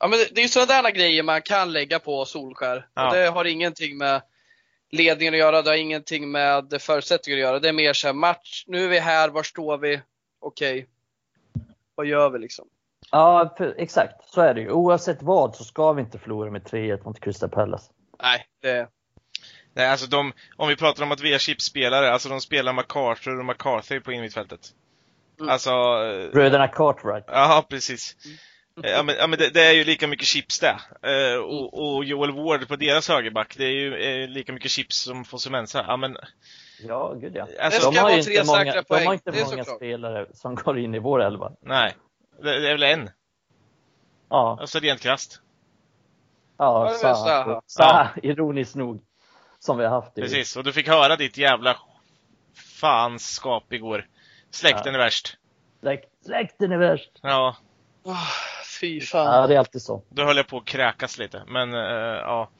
[0.00, 2.88] ja, men det, det är ju sådana där grejer man kan lägga på Solskär.
[2.94, 3.06] Ja.
[3.08, 4.22] Och det har ingenting med
[4.90, 7.58] ledningen att göra, det har ingenting med förutsättningar att göra.
[7.58, 10.00] Det är mer så här, match, nu är vi här, var står vi?
[10.40, 10.86] Okej.
[11.94, 12.68] Vad gör vi liksom?
[13.10, 14.28] Ja, för, exakt.
[14.28, 14.70] Så är det ju.
[14.70, 17.92] Oavsett vad så ska vi inte förlora med 3-1 mot Crystal Palace.
[18.22, 18.88] Nej, det,
[19.76, 23.38] Nej, alltså de, om vi pratar om att vi är chipspelare, alltså de spelar MacArthur
[23.38, 24.60] och McCarthy på innermittfältet.
[25.40, 25.52] Mm.
[25.52, 27.24] Alltså, eh, Bröderna Cartwright.
[27.26, 28.16] ja precis.
[28.84, 30.76] Eh, Ja men, ja, men det, det är ju lika mycket chips det.
[31.02, 34.96] Eh, och, och Joel Ward på deras högerback, det är ju eh, lika mycket chips
[34.96, 35.84] som Fosumensa.
[35.88, 36.16] Ja men,
[36.88, 37.48] Ja, gud ja.
[37.60, 41.22] Alltså, de har inte många, de har inte många spelare som går in i vår
[41.22, 41.52] elva.
[41.60, 41.94] nej.
[42.42, 43.10] Det, det är väl en,
[44.28, 45.40] Ja, alltså rent krasst.
[46.58, 47.14] Ja, ja, Zaha.
[47.14, 47.62] Zaha.
[47.66, 49.02] Zaha, ironiskt nog.
[49.58, 50.20] Som vi har haft i.
[50.20, 51.76] Precis, och du fick höra ditt jävla
[52.80, 54.06] fanskap igår.
[54.50, 55.36] Släkten är värst.
[55.80, 57.10] Släkt, släkten är värst.
[57.22, 57.56] Ja,
[58.02, 58.28] oh,
[58.80, 59.34] fy fan.
[59.40, 60.02] Ja, det är alltid så.
[60.08, 61.42] då höll jag på att kräkas lite.
[61.46, 62.50] Men, eh, ja.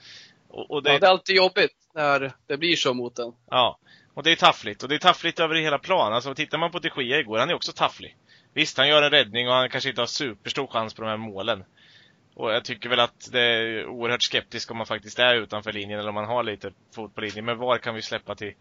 [0.48, 3.32] Och, och det, Ja, det är alltid jobbigt när det blir så mot en.
[3.50, 3.78] Ja,
[4.14, 4.82] och det är taffligt.
[4.82, 6.12] Och det är taffligt över hela plan.
[6.12, 8.16] Alltså tittar man på de Gia igår, han är också tafflig.
[8.56, 11.16] Visst, han gör en räddning och han kanske inte har superstor chans på de här
[11.16, 11.64] målen.
[12.34, 15.98] Och jag tycker väl att det är oerhört skeptiskt om man faktiskt är utanför linjen
[16.00, 17.44] eller om man har lite fot på linjen.
[17.44, 18.54] Men var kan vi släppa till,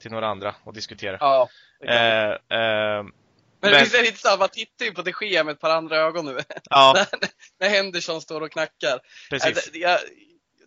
[0.00, 1.16] till några andra och diskutera?
[1.20, 1.48] Ja.
[1.80, 3.12] det Eh, eh, men,
[3.60, 5.70] men- visst är det inte så, man tittar ju på de Gea med ett par
[5.70, 6.38] andra ögon nu.
[6.70, 9.00] ja, när, när Henderson står och knackar.
[9.30, 9.70] precis.
[9.70, 9.98] Det, jag,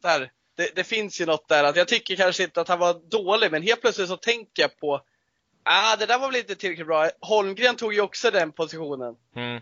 [0.02, 3.10] där, det, det finns ju något där att jag tycker kanske inte att han var
[3.10, 5.02] dålig, men helt plötsligt så tänker jag på
[5.64, 7.10] Ah, det där var väl inte tillräckligt bra.
[7.20, 9.16] Holmgren tog ju också den positionen.
[9.36, 9.62] Mm.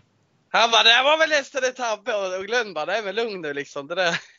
[0.52, 2.14] Han bara, det här var väl nästan en tabbe.
[2.14, 3.86] Och och Glenn bara, nej men lugn nu liksom.
[3.86, 4.20] Det där.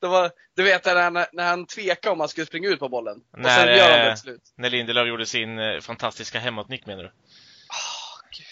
[0.00, 2.88] Det var, du vet när han, när han tvekade om han skulle springa ut på
[2.88, 3.16] bollen.
[3.32, 4.42] Och När, sen gör han eh, det till slut.
[4.56, 7.08] När Lindelöf gjorde sin eh, fantastiska hemåtnick menar du?
[7.08, 8.46] Ah, gud.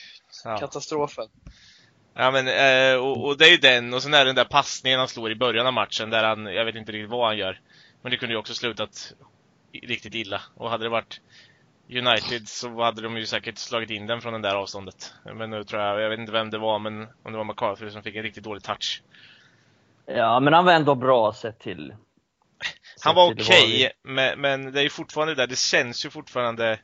[0.44, 0.58] Ja.
[0.58, 1.28] Katastrofen.
[2.14, 4.44] Ja men, eh, och, och det är ju den, och sen är det den där
[4.44, 7.38] passningen han slår i början av matchen där han, jag vet inte riktigt vad han
[7.38, 7.60] gör.
[8.02, 9.14] Men det kunde ju också slutat
[9.82, 10.42] riktigt illa.
[10.54, 11.20] Och hade det varit
[11.96, 15.14] United så hade de ju säkert slagit in den från det där avståndet.
[15.24, 17.90] Men nu tror jag, jag vet inte vem det var, men om det var McCarthy
[17.90, 19.02] som fick en riktigt dålig touch.
[20.06, 21.90] Ja, men han var ändå bra sett till.
[23.00, 26.10] Han sett var till okej, men, men det är ju fortfarande där, det känns ju
[26.10, 26.78] fortfarande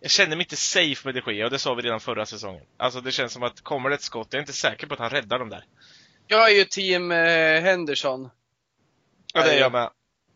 [0.00, 2.62] jag känner mig inte safe med de Gea och det sa vi redan förra säsongen.
[2.76, 5.00] Alltså det känns som att kommer det ett skott, jag är inte säker på att
[5.00, 5.64] han räddar dem där.
[6.26, 8.30] Jag är ju team eh, Henderson.
[9.34, 9.90] Ja, det är jag med.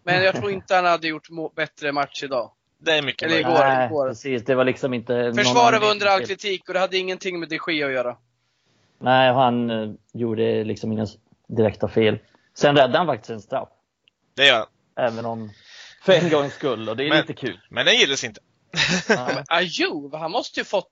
[0.05, 2.53] Men jag tror inte han hade gjort bättre match idag.
[2.83, 3.51] Det är mycket Eller igår.
[3.59, 4.09] Nej, igår.
[4.09, 4.45] precis.
[4.45, 5.33] Det var liksom inte...
[5.37, 8.17] Försvaret var under all kritik och det hade ingenting med de Gea att göra.
[8.99, 11.07] Nej, han eh, gjorde liksom inga
[11.49, 12.19] direkta fel.
[12.55, 13.69] Sen räddade han faktiskt en straff.
[14.37, 14.67] Det gör han.
[15.07, 15.51] Även om
[16.05, 17.61] för en gångs skull och det är Men- lite kul.
[17.71, 18.41] Men den gillas inte.
[19.09, 19.45] Ja.
[19.49, 20.89] Ajuv, han måste ju fått,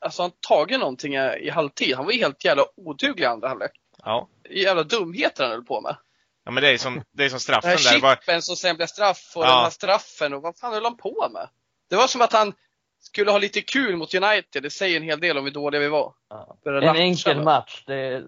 [0.00, 1.96] alltså han tagit någonting i i halvtid.
[1.96, 3.70] Han var ju helt jävla oduglig i andra halvlek.
[4.04, 4.28] Ja.
[4.50, 5.96] Jävla dumheter han höll på med.
[6.44, 8.00] Ja men det är som, det är som Den straffen här där.
[8.00, 9.48] Bara, chippen som sen blev straff och Ja.
[9.54, 11.48] den här straffen och vad fan höll han på med?
[11.90, 12.52] Det var som att han
[13.00, 14.62] skulle ha lite kul mot United.
[14.62, 16.14] Det säger en hel del om hur dåliga vi var.
[16.28, 16.56] Ja.
[16.64, 17.44] En latcha enkel med.
[17.44, 17.82] match.
[17.86, 18.24] Det är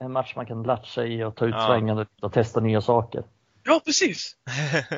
[0.00, 1.66] en match man kan latcha i och ta ut Ja.
[1.66, 3.24] svängarna och testa nya saker.
[3.64, 4.36] Ja, precis.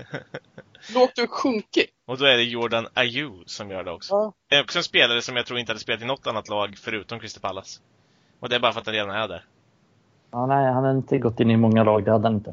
[0.95, 1.91] Lågt och sjunkit.
[2.07, 4.15] och då är det Jordan Ayew som gör det också.
[4.15, 4.33] Ja.
[4.49, 6.75] Det är också en spelare som jag tror inte hade spelat i något annat lag
[6.79, 7.81] förutom Crystal Palace.
[8.41, 9.45] Och det är bara för att han redan är där.
[10.35, 12.53] Ja, nej, han har inte gått in i många lag, det hade han inte.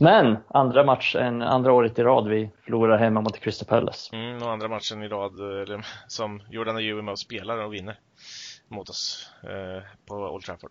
[0.00, 4.16] Men andra matchen, andra året i rad vi förlorar hemma mot Crystal Palace.
[4.16, 7.58] Mm, och andra matchen i rad eh, eller, som Jordan Ayew är med och spelar
[7.58, 7.98] och vinner
[8.68, 10.70] mot oss eh, på Old Trafford.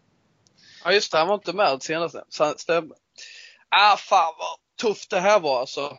[0.86, 1.18] Ja, just det.
[1.18, 2.16] Han var inte med senast.
[2.30, 2.96] Så- Stämmer.
[3.70, 5.98] Ah, fan vad tufft det här var alltså.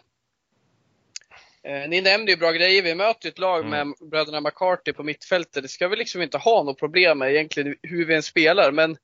[1.64, 2.82] Eh, ni nämnde ju bra grejer.
[2.82, 3.88] Vi möter ju ett lag Mm.
[3.88, 5.62] med bröderna McCarthy på mittfältet.
[5.62, 8.72] Det ska vi liksom inte ha något problem med egentligen hur vi än spelar.
[8.72, 8.96] Men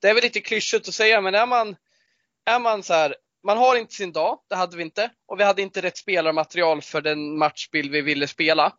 [0.00, 1.76] det är väl lite klyschigt att säga, men är man,
[2.44, 5.44] är man så här, man har inte sin dag, det hade vi inte, och vi
[5.44, 8.72] hade inte rätt spelarmaterial för den matchbild vi ville spela.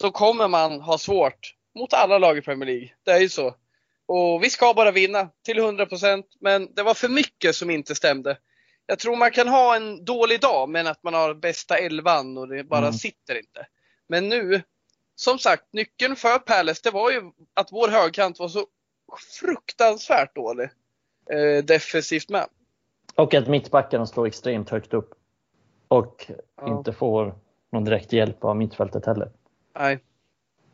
[0.00, 2.90] Så kommer man ha svårt mot alla lag i Premier League.
[3.02, 3.54] Det är ju så.
[4.06, 8.38] Och vi ska bara vinna till 100% men det var för mycket som inte stämde.
[8.86, 12.48] Jag tror man kan ha en dålig dag, men att man har bästa elvan och
[12.48, 12.92] det bara mm.
[12.92, 13.66] sitter inte.
[14.08, 14.62] Men nu,
[15.14, 17.22] som sagt, nyckeln för Palace, det var ju
[17.54, 18.66] att vår högkant var så
[19.18, 20.68] fruktansvärt dålig
[21.30, 22.46] eh, defensivt med.
[23.14, 25.14] Och att mittbackarna står extremt högt upp.
[25.88, 26.78] Och ja.
[26.78, 27.34] inte får
[27.72, 29.30] någon direkt hjälp av mittfältet heller.
[29.78, 29.98] Nej.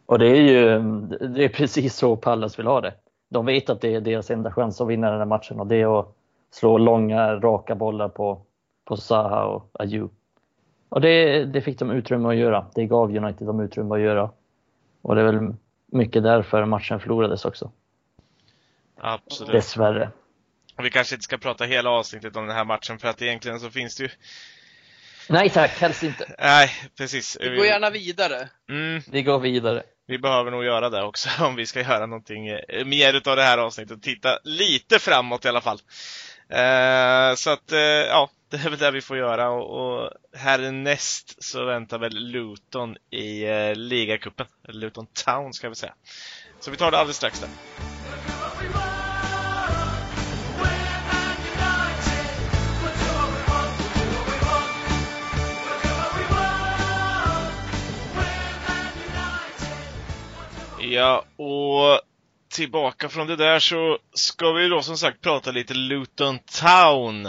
[0.07, 0.81] Och det är ju
[1.29, 2.95] det är precis så Pallas vill ha det.
[3.29, 5.77] De vet att det är deras enda chans att vinna den här matchen och det
[5.77, 6.15] är att
[6.51, 8.43] slå långa, raka bollar på,
[8.85, 10.15] på Zaha och Ayew.
[10.89, 12.67] Och det, det fick de utrymme att göra.
[12.75, 14.31] Det gav United de utrymme att göra.
[15.03, 15.55] Och det är väl
[15.87, 17.71] mycket därför matchen förlorades också.
[19.01, 19.53] Absolut.
[19.53, 20.11] Dessvärre.
[20.83, 23.71] Vi kanske inte ska prata hela avsnittet om den här matchen för att egentligen så
[23.71, 24.11] finns det ju
[25.29, 26.35] Nej tack, helst inte.
[26.39, 27.37] Nej, precis.
[27.41, 28.49] Vi går gärna vidare.
[28.69, 29.03] Mm.
[29.11, 29.83] Vi går vidare.
[30.07, 33.43] Vi behöver nog göra det också om vi ska göra någonting eh, mer utav det
[33.43, 34.03] här avsnittet.
[34.03, 35.79] Titta lite framåt i alla fall.
[36.49, 41.45] Eh, så att, eh, ja, det är väl det vi får göra och, och härnäst
[41.45, 44.47] så väntar väl Luton i eh, ligacupen.
[44.69, 45.95] Luton Town ska vi säga.
[46.61, 47.90] Så vi tar det alldeles strax där.
[60.91, 62.01] Ja, och
[62.49, 67.27] tillbaka från det där så ska vi då som sagt prata lite Luton Town.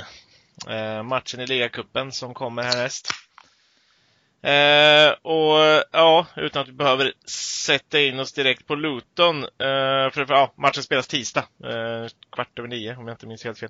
[0.67, 3.09] Eh, matchen i ligacupen som kommer härnäst.
[4.43, 7.13] Eh, och ja, utan att vi behöver
[7.65, 9.43] sätta in oss direkt på Luton.
[9.43, 13.43] Eh, för, för ja, matchen spelas tisdag, eh, kvart över nio om jag inte minns
[13.43, 13.69] helt fel.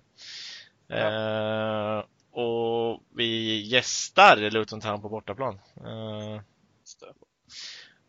[0.88, 1.98] Ja.
[1.98, 5.60] Eh, och vi gästar Luton Town på bortaplan.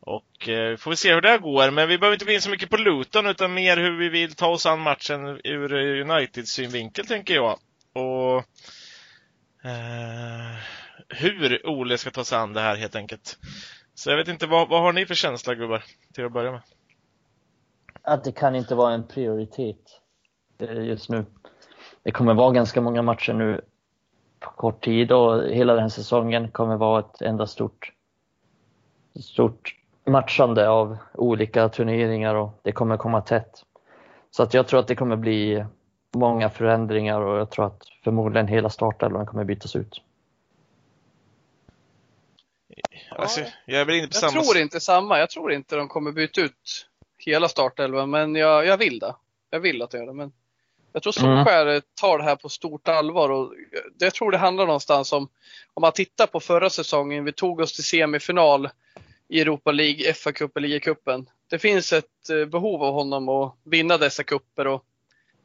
[0.07, 2.51] Och eh, får vi se hur det går, men vi behöver inte gå in så
[2.51, 6.51] mycket på Luton utan mer hur vi vill ta oss an matchen ur eh, Uniteds
[6.51, 7.59] synvinkel tänker jag.
[7.93, 8.37] Och
[9.65, 10.57] eh,
[11.09, 13.39] hur Ole ska ta sig an det här helt enkelt.
[13.95, 16.63] Så jag vet inte, vad, vad har ni för känsla gubbar, till att börja med?
[18.03, 20.01] Att det kan inte vara en prioritet
[20.59, 21.25] eh, just nu.
[22.03, 23.61] Det kommer vara ganska många matcher nu
[24.41, 27.93] på kort tid och hela den här säsongen kommer vara ett enda stort,
[29.21, 33.65] stort matchande av olika turneringar och det kommer komma tätt.
[34.31, 35.65] Så att jag tror att det kommer bli
[36.15, 40.03] många förändringar och jag tror att förmodligen hela startelvan kommer bytas ut.
[43.11, 44.43] Alltså, jag är väl inne på jag samma...
[44.43, 45.19] tror inte samma.
[45.19, 46.87] Jag tror inte de kommer byta ut
[47.19, 49.15] hela startelvan, men jag, jag vill det.
[49.51, 50.13] Jag vill att det gör det.
[50.13, 50.33] Men
[50.93, 51.83] jag tror Solskär mm.
[52.01, 53.53] tar det här på stort allvar och
[53.99, 55.29] jag tror det handlar någonstans om,
[55.75, 58.69] om man tittar på förra säsongen, vi tog oss till semifinal
[59.33, 61.29] i Europa League, FA-cupen, ligacupen.
[61.51, 64.85] Det finns ett eh, behov av honom att vinna dessa kupper och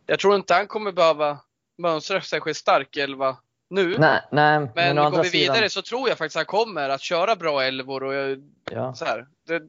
[0.05, 1.39] jag tror inte han kommer behöva
[1.77, 3.37] mönstra särskilt stark elva
[3.69, 3.97] nu.
[3.97, 5.69] Nej, nej, men, men går vi vidare sidan...
[5.69, 8.93] så tror jag faktiskt han kommer att köra bra elvor och jag, ja.
[8.93, 9.61] så här, det,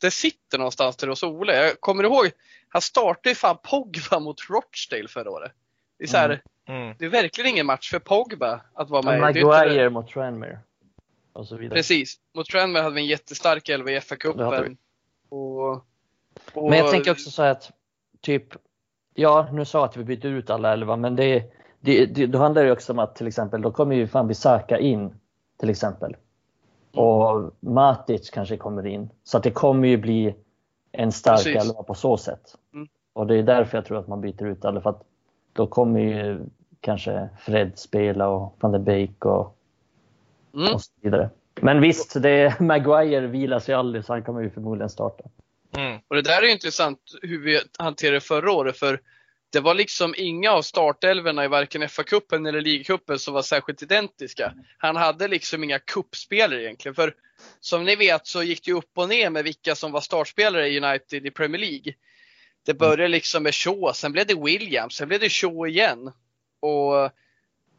[0.00, 1.56] det sitter någonstans till hos Ole.
[1.56, 2.30] Jag kommer ihåg,
[2.68, 5.52] han startade ju fan Pogba mot Rochdale förra året.
[5.98, 6.94] Det är, så här, mm.
[6.98, 9.20] det är verkligen ingen match för Pogba att vara med.
[9.20, 10.58] Maguire mot Tranmere
[11.32, 11.76] och så vidare.
[11.76, 12.20] Precis.
[12.34, 14.76] Mot Tranmere hade vi en jättestark elva i FA-cupen.
[15.28, 15.70] Och,
[16.54, 16.70] och...
[16.70, 17.70] Men jag tänker också så att,
[18.20, 18.44] typ,
[19.14, 22.38] ja nu sa jag att vi byter ut alla elva, men det, det, det, då
[22.38, 25.14] handlar det också om att till exempel, då kommer ju fan Bisaka in
[25.60, 26.16] till exempel.
[26.94, 29.10] Och Matic kanske kommer in.
[29.24, 30.34] Så att det kommer ju bli
[30.92, 32.56] en stark elva på så sätt.
[32.74, 32.88] Mm.
[33.12, 35.02] Och det är därför jag tror att man byter ut alla, för att
[35.52, 36.40] då kommer ju
[36.80, 39.56] kanske Fred spela och van der Beek och
[40.54, 40.74] mm.
[40.74, 41.30] och så vidare.
[41.60, 45.24] Men visst, det är, Maguire vilar sig aldrig så han kommer ju förmodligen starta.
[45.76, 45.98] Mm.
[46.08, 49.00] Och det där är intressant hur vi hanterade förra året för
[49.52, 54.54] det var liksom inga av startelverna i varken FA-cupen eller ligacupen som var särskilt identiska.
[54.78, 56.94] Han hade liksom inga kuppspelare egentligen.
[56.94, 57.14] För
[57.60, 60.80] som ni vet så gick det upp och ner med vilka som var startspelare i
[60.80, 61.94] United i Premier League.
[62.66, 66.12] Det började liksom med Shaw, sen blev det Williams, sen blev det Shaw igen.
[66.60, 67.10] Och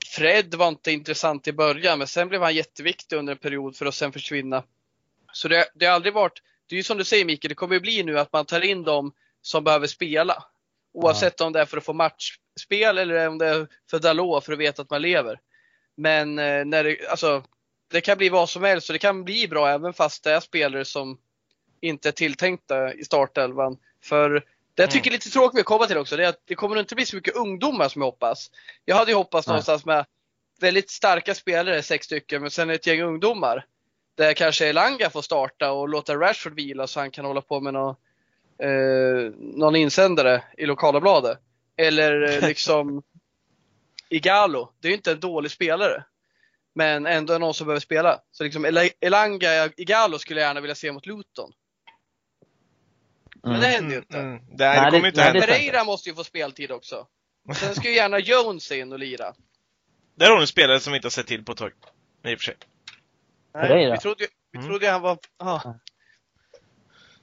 [0.05, 3.85] Fred var inte intressant i början, men sen blev han jätteviktig under en period för
[3.85, 4.63] att sen försvinna.
[5.33, 7.73] Så det, det har aldrig varit, det är ju som du säger Mikael, det kommer
[7.73, 10.43] ju bli nu att man tar in dem som behöver spela.
[10.93, 11.45] Oavsett ja.
[11.45, 14.59] om det är för att få matchspel eller om det är för Dalot för att
[14.59, 15.39] veta att man lever.
[15.95, 17.43] Men eh, när det, alltså,
[17.91, 20.39] det kan bli vad som helst och det kan bli bra även fast det är
[20.39, 21.17] spelare som
[21.81, 23.77] inte är tilltänkta i startelvan.
[24.03, 24.45] För
[24.75, 26.79] Det jag tycker är lite tråkigt att komma till också, det är att det kommer
[26.79, 28.51] inte bli så mycket ungdomar som jag hoppas.
[28.85, 29.51] Jag hade ju hoppats Nej.
[29.51, 30.05] någonstans med
[30.59, 33.65] väldigt starka spelare, sex stycken, men sen ett gäng ungdomar.
[34.15, 37.73] Där kanske Elanga får starta och låta Rashford vila så han kan hålla på med
[37.73, 37.95] någon,
[38.59, 41.37] eh, någon insändare i lokala bladet.
[41.77, 43.03] Eller eh, liksom
[44.09, 44.71] Igalo.
[44.79, 46.03] Det är ju inte en dålig spelare.
[46.75, 48.19] Men ändå någon som behöver spela.
[48.31, 51.51] Så liksom El- Elanga, Igalo skulle jag gärna vilja se mot Luton.
[53.43, 54.17] Men det händer ju inte.
[54.19, 54.31] Mm.
[54.31, 55.39] Nej, Nej, det det- kommer inte nej, hända.
[55.39, 57.07] det- Pereira måste ju få speltid också.
[57.55, 59.33] Sen ska ju gärna Jones in och lira.
[60.15, 61.71] Där har du en spelare som vi inte har sett till på ett tag.
[62.23, 62.55] I och för sig.
[63.53, 63.91] Pereira?
[63.93, 64.69] Vi trodde, ju- vi Mm.
[64.69, 65.17] trodde han var...
[65.39, 65.75] Ja.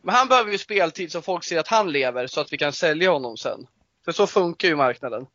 [0.02, 2.72] Men han behöver ju speltid så folk ser att han lever så att vi kan
[2.72, 3.66] sälja honom sen.
[4.04, 5.26] För så funkar ju marknaden.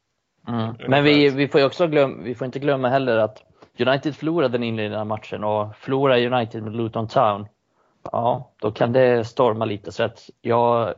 [0.48, 0.76] Mm.
[0.88, 3.44] Men vi, vi får ju också glöm, vi får inte glömma heller att
[3.80, 7.48] United förlorade den inledande matchen och förlorar United med Luton Town,
[8.12, 9.92] ja, då kan det storma lite.
[9.92, 10.94] Så att jag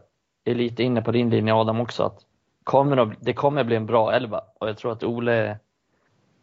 [0.45, 2.19] är lite inne på din linje Adam också, att
[2.63, 5.59] kommer att, det kommer bli en bra elva och jag tror att Ole,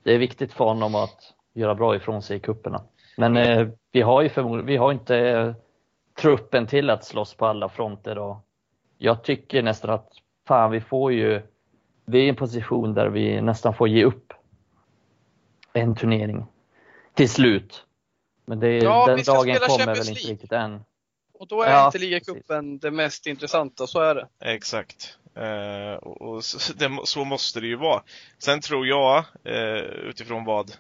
[0.03, 2.83] det är viktigt för honom att göra bra ifrån sig i kupperna.
[3.17, 5.55] Men eh, vi har ju förmodligen, vi har inte eh,
[6.21, 8.37] truppen till att slåss på alla fronter och
[8.99, 10.09] jag tycker nästan att
[10.47, 11.43] fan vi får ju
[12.05, 14.33] vi är i en position där vi nästan får ge upp
[15.73, 16.47] en turnering
[17.15, 17.87] till slut.
[18.45, 20.85] Men det, Ja, den dagen kommer väl inte riktigt än.
[21.35, 24.29] Och då är Ja, inte ligacupen det mest intressanta, så är det.
[24.41, 25.19] Exakt.
[25.35, 28.03] Eh, och, så, det, så måste det ju vara.
[28.39, 30.77] Sen tror jag, eh, utifrån vad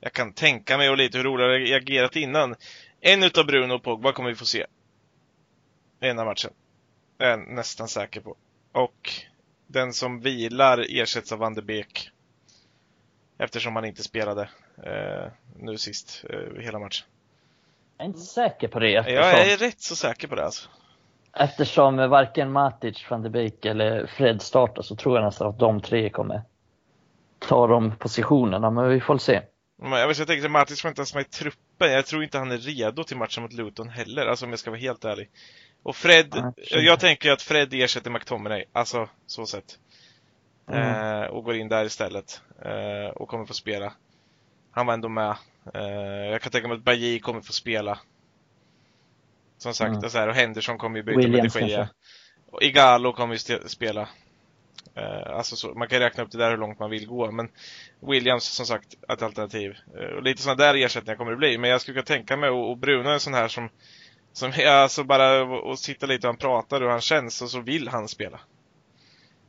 [0.00, 2.54] jag kan tänka mig och lite hur Ola reagerat innan.
[3.00, 4.66] En utav Bruno och Pogba kommer vi få se.
[6.00, 6.50] I ena matchen.
[7.16, 8.36] Det är jag nästan säker på.
[8.72, 9.10] Och
[9.66, 12.10] den som vilar ersätts av Van de Beek.
[13.38, 14.48] Eftersom han inte spelade
[15.56, 17.06] nu sist, eh, hela matchen.
[17.96, 20.68] Jag är inte säker på det eftersom, Jag är rätt så säker på det alltså.
[21.36, 25.80] eftersom varken Matic, van de Beek eller Fred startar så tror jag nästan att de
[25.80, 26.42] tre kommer
[27.38, 28.70] ta de positionerna.
[28.70, 29.42] Men vi får se.
[29.82, 31.92] Men jag, vet, jag tänker att Matic får inte ens med i truppen.
[31.92, 34.70] Jag tror inte han är redo till matchen mot Luton heller, alltså om jag ska
[34.70, 35.30] vara helt ärlig.
[35.82, 39.78] Och Fred, jag, jag tänker att Fred ersätter McTominay, alltså så sett.
[40.70, 41.22] Mm.
[41.22, 42.40] Eh, och går in där istället.
[42.64, 43.92] Eh, och kommer få spela.
[44.78, 45.36] Han var ändå med.
[45.74, 47.98] Eh, jag kan tänka mig att Bajy kommer få spela.
[49.58, 50.04] Som sagt, Mm.
[50.04, 51.88] och, så här, och Henderson kommer ju byta Williams med de Gea.
[52.50, 54.08] Och Igalo kommer ju spela.
[54.94, 57.48] Eh, alltså så, man kan räkna upp det där hur långt man vill gå, men
[58.00, 59.76] Williams som sagt ett alternativ.
[59.98, 62.50] Eh, och lite sådana där ersättningar kommer det bli, men jag skulle kunna tänka mig,
[62.50, 63.68] och, och Bruno är en sån här som
[64.32, 67.60] som är alltså bara och sitta lite och han pratar hur han känns och så
[67.60, 68.40] vill han spela.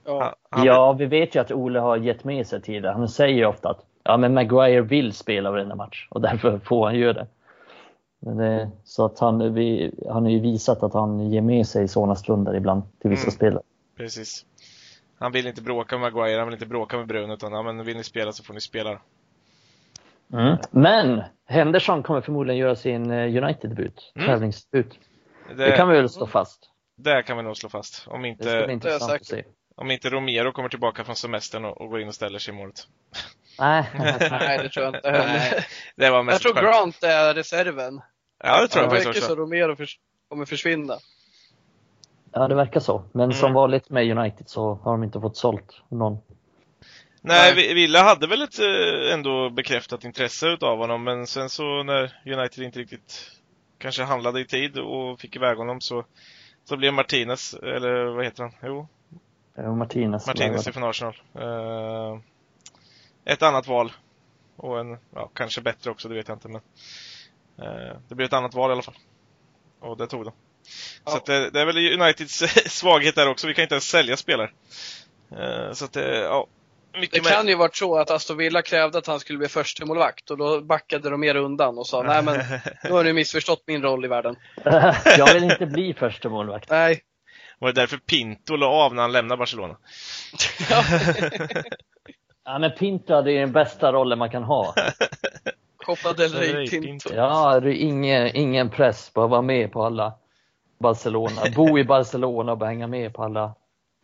[0.05, 0.23] Ja.
[0.23, 2.93] Han, han, Ja, vi vet ju att Ole har gett med sig tidigare.
[2.93, 6.85] Han säger ju ofta att ja, men Maguire vill spela varenda match och därför får
[6.85, 7.27] han göra det.
[8.21, 11.87] Men det så att han, vi, han har ju visat att han ger med sig
[11.87, 13.31] sådana stunder ibland till vissa Mm.
[13.31, 13.63] spelare.
[13.97, 14.45] Precis.
[15.19, 17.85] Han vill inte bråka med Maguire, han vill inte bråka med Bruno, utan ja, men
[17.85, 18.99] vill ni spela så får ni spela.
[20.33, 20.57] Mm.
[20.71, 24.27] Men Henderson kommer förmodligen göra sin eh, United-debut, Mm.
[24.27, 24.99] tävlingsdebut.
[25.49, 26.69] Det, Det kan vi väl slå fast.
[26.97, 28.07] det kan vi nog slå fast.
[28.07, 29.35] Om Det inte, det är intressant att se.
[29.35, 29.51] säkert.
[29.75, 32.57] om inte Romero kommer tillbaka från semestern och, och går in och ställer sig i
[32.57, 32.87] målet.
[33.59, 33.85] Nej.
[34.31, 35.27] Nej, det tror jag inte heller.
[35.27, 36.65] Nej, det var Jag mest tror skönt.
[36.65, 38.01] Grant är reserven.
[38.43, 39.35] Ja, det tror jag det faktiskt verkar också.
[39.35, 39.99] så Romero förs-
[40.29, 40.97] kommer försvinna.
[42.31, 43.03] Ja, det verkar så.
[43.11, 43.33] Men Mm.
[43.37, 46.13] som vanligt med United så har de inte fått sålt någon.
[47.21, 47.55] Nej, Nej.
[47.55, 52.21] Vi- Villa hade väl ett eh, ändå bekräftat intresse utav honom, men sen så när
[52.25, 53.31] United inte riktigt
[53.77, 56.05] kanske handlade i tid och fick iväg honom så,
[56.65, 58.53] så blev Martinez, eller vad heter han?
[58.63, 58.87] Jo,
[59.57, 60.27] Eh, Martinez.
[60.27, 61.15] Martinez ifrån Arsenal.
[61.35, 62.19] Eh,
[63.33, 63.91] ett annat val.
[64.55, 66.61] Och en, ja, kanske bättre också, det vet jag inte, men
[67.61, 68.97] eh, det blev ett annat val i alla fall.
[69.79, 70.33] Och det tog de.
[71.05, 71.11] Ja.
[71.11, 74.17] Så att det, det är väl Uniteds svaghet där också, vi kan inte ens sälja
[74.17, 74.51] spelare.
[75.31, 76.47] Eh, så att det, ja,
[76.93, 79.85] mycket Det kan ju varit så att Aston Villa krävde att han skulle bli första
[79.85, 82.37] målvakt och då backade de mer undan och sa nej men
[82.83, 84.35] nu har ni missförstått min roll i världen.
[85.17, 86.69] jag vill inte bli första målvakt.
[86.69, 87.01] Nej.
[87.59, 89.77] Var det därför Pinto la av när han lämnade Barcelona?
[92.51, 94.73] Ja, men Pinto hade ju den bästa rollen man kan ha.
[95.85, 97.09] Copa del Rey, Pinto.
[97.15, 100.13] Ja, det är ingen, ingen press på att vara med på alla
[100.79, 101.41] Barcelona.
[101.55, 103.53] Bo i Barcelona och bara hänga med på alla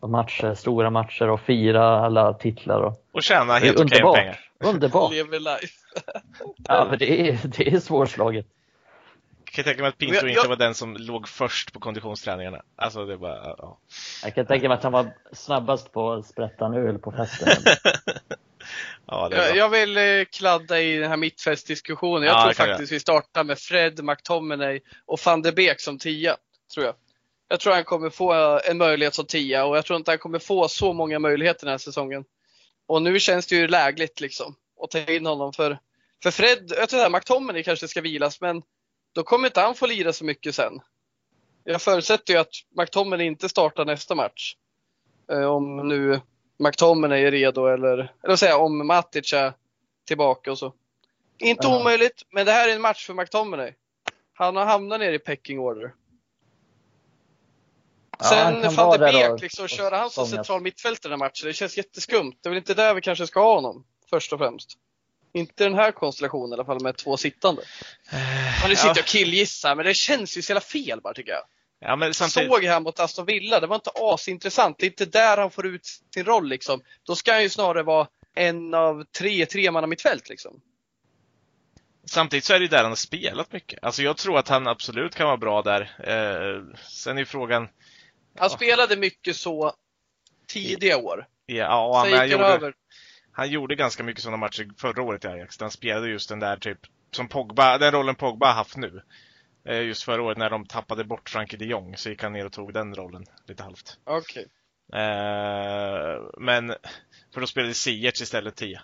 [0.08, 2.82] matcher, stora matcher och fira alla titlar.
[2.82, 4.16] Och, Och tjäna det är helt okej underbart.
[4.18, 4.39] pengar.
[4.64, 5.12] Underbart.
[5.14, 5.74] Lever life.
[6.68, 8.46] Ja, men det är, det är svårslaget.
[9.46, 11.80] Jag kan tänka mig att Pinto jag- inte jag- var den som låg först på
[11.80, 12.62] konditionsträningarna.
[12.76, 13.78] Alltså det var, ja.
[14.24, 17.48] Jag kan tänka mig att han var snabbast på att sprätta en öl på festen.
[19.08, 22.24] ja Jag, jag vill eh, kladda i den här mittfältsdiskussionen.
[22.24, 26.38] Jag Ja, tror faktiskt vi startar med Fred, McTominay och van de Beek som tia.
[26.74, 26.95] Tror jag.
[27.47, 30.39] Jag tror han kommer få en möjlighet som tia och jag tror inte han kommer
[30.39, 32.24] få så många möjligheter den här säsongen.
[32.88, 35.80] Och nu känns det ju lägligt liksom att ta in honom för,
[36.24, 38.62] för Fred, jag tror att McTominay kanske ska vilas men
[39.14, 40.80] då kommer inte han få lira så mycket sen.
[41.64, 44.56] Jag förutsätter ju att McTominay inte startar nästa match.
[45.32, 46.22] Eh, om nu
[46.58, 49.53] McTominay är redo eller, eller säga om Matic är
[50.08, 50.74] tillbaka och så.
[51.38, 51.80] Inte ja.
[51.80, 53.74] omöjligt, men det här är en match för McTominay.
[54.34, 55.93] Han har hamnat ner i pecking order.
[58.24, 61.53] Sen ja, van de Beek, liksom, köra han som central mittfältare den här matchen, det
[61.53, 62.34] känns jätteskumt.
[62.41, 64.78] Det är väl inte där vi kanske ska ha honom, först och främst.
[65.34, 67.62] Inte den här konstellationen i alla fall med två sittande.
[68.62, 71.43] Han nu sitter och killgissar, men det känns ju så jävla fel bara tycker jag.
[71.80, 72.51] Ja, men samtidigt...
[72.51, 74.78] Såg han mot Aston Villa, det var inte asintressant.
[74.80, 76.82] Det är inte där han får ut sin roll liksom.
[77.03, 80.61] Då ska han ju snarare vara en av tre tremanna mittfält liksom.
[82.05, 83.84] Samtidigt så är det ju där han har spelat mycket.
[83.84, 85.82] Alltså jag tror att han absolut kan vara bra där.
[85.82, 87.67] Eh, sen är frågan...
[88.38, 89.73] Han spelade mycket så
[90.47, 91.28] tidiga år.
[91.45, 92.73] Ja, och han, han, gjorde, över.
[93.32, 95.59] han gjorde ganska mycket sådana matcher förra året i Ajax.
[95.59, 96.80] Han spelade just den där typ,
[97.11, 99.01] som Pogba, den rollen Pogba har haft nu.
[99.66, 102.45] Eh, just förra året när de tappade bort Frankie de Jong så gick han ner
[102.45, 103.97] och tog den rollen lite halvt.
[104.03, 104.45] Okej.
[104.89, 105.01] Okay.
[105.01, 106.76] Eh, men,
[107.34, 108.82] för då spelade Ziyech istället 10.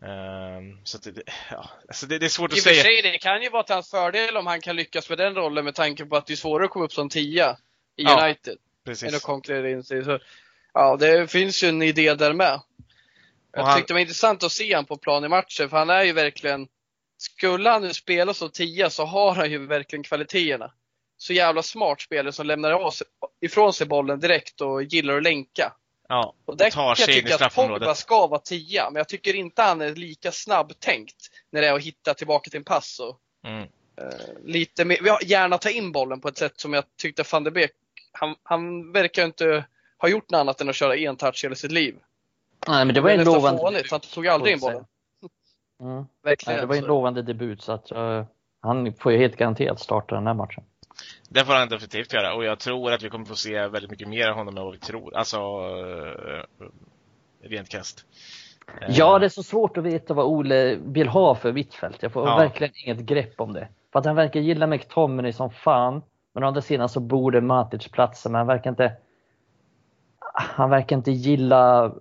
[0.00, 2.74] Um, så det, ja, alltså det, det, är svårt I att säga.
[2.74, 5.08] I och för sig, det kan ju vara till hans fördel om han kan lyckas
[5.08, 7.56] med den rollen med tanke på att det är svårare att komma upp som tia
[7.96, 8.58] i ja, United.
[8.84, 9.08] Precis.
[9.08, 10.04] Än att konkurrera in sig.
[10.04, 10.18] Så,
[10.74, 12.60] ja, det finns ju en idé där med.
[13.52, 13.76] Jag han...
[13.76, 16.12] tyckte det var intressant att se honom på plan i matchen, för han är ju
[16.12, 16.68] verkligen,
[17.18, 20.72] skulle han nu spela som tia så har han ju verkligen kvaliteterna.
[21.16, 22.92] Så jävla smart spelare som lämnar
[23.40, 25.72] ifrån sig bollen direkt och gillar att länka.
[26.08, 29.34] Ja, och där tar sig jag tycka att Pogba ska vara tia, men jag tycker
[29.34, 31.16] inte han är lika snabbtänkt
[31.50, 33.00] när det är att hitta tillbaka till en pass.
[33.00, 33.62] Och, mm.
[33.62, 37.50] uh, lite mer, gärna ta in bollen på ett sätt som jag tyckte van de
[37.50, 37.70] Beek,
[38.12, 39.64] han, han verkar inte
[39.98, 41.94] ha gjort något annat än att köra en touch hela sitt liv.
[42.68, 43.82] Nej, men det var en lovande.
[43.90, 44.84] Han tog aldrig in bollen.
[45.80, 46.04] Mm.
[46.22, 46.56] Verkligen.
[46.56, 48.24] Nej, det var en lovande debut så att uh,
[48.60, 50.64] han får ju helt garanterat starta den här matchen.
[51.28, 54.08] Det får han definitivt göra och jag tror att vi kommer få se väldigt mycket
[54.08, 55.16] mer av honom än vad vi tror.
[55.16, 56.68] Alltså, eh,
[57.48, 58.04] rent kast.
[58.88, 62.02] Ja, det är så svårt att veta vad Ole vill ha för mittfält.
[62.02, 62.36] Jag får ja.
[62.36, 63.68] verkligen inget grepp om det.
[63.92, 66.02] För att han verkar gilla McTominay som fan.
[66.34, 68.96] Men å andra sidan så borde Matic platsa, men han verkar inte
[70.34, 71.94] han verkar inte gilla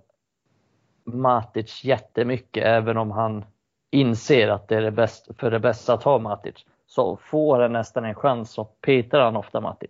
[1.03, 3.45] Matic jättemycket, även om han
[3.91, 6.55] inser att det är det bäst, för det bästa att ha Matic
[6.88, 9.89] så får han nästan en chans så petar han ofta Matic.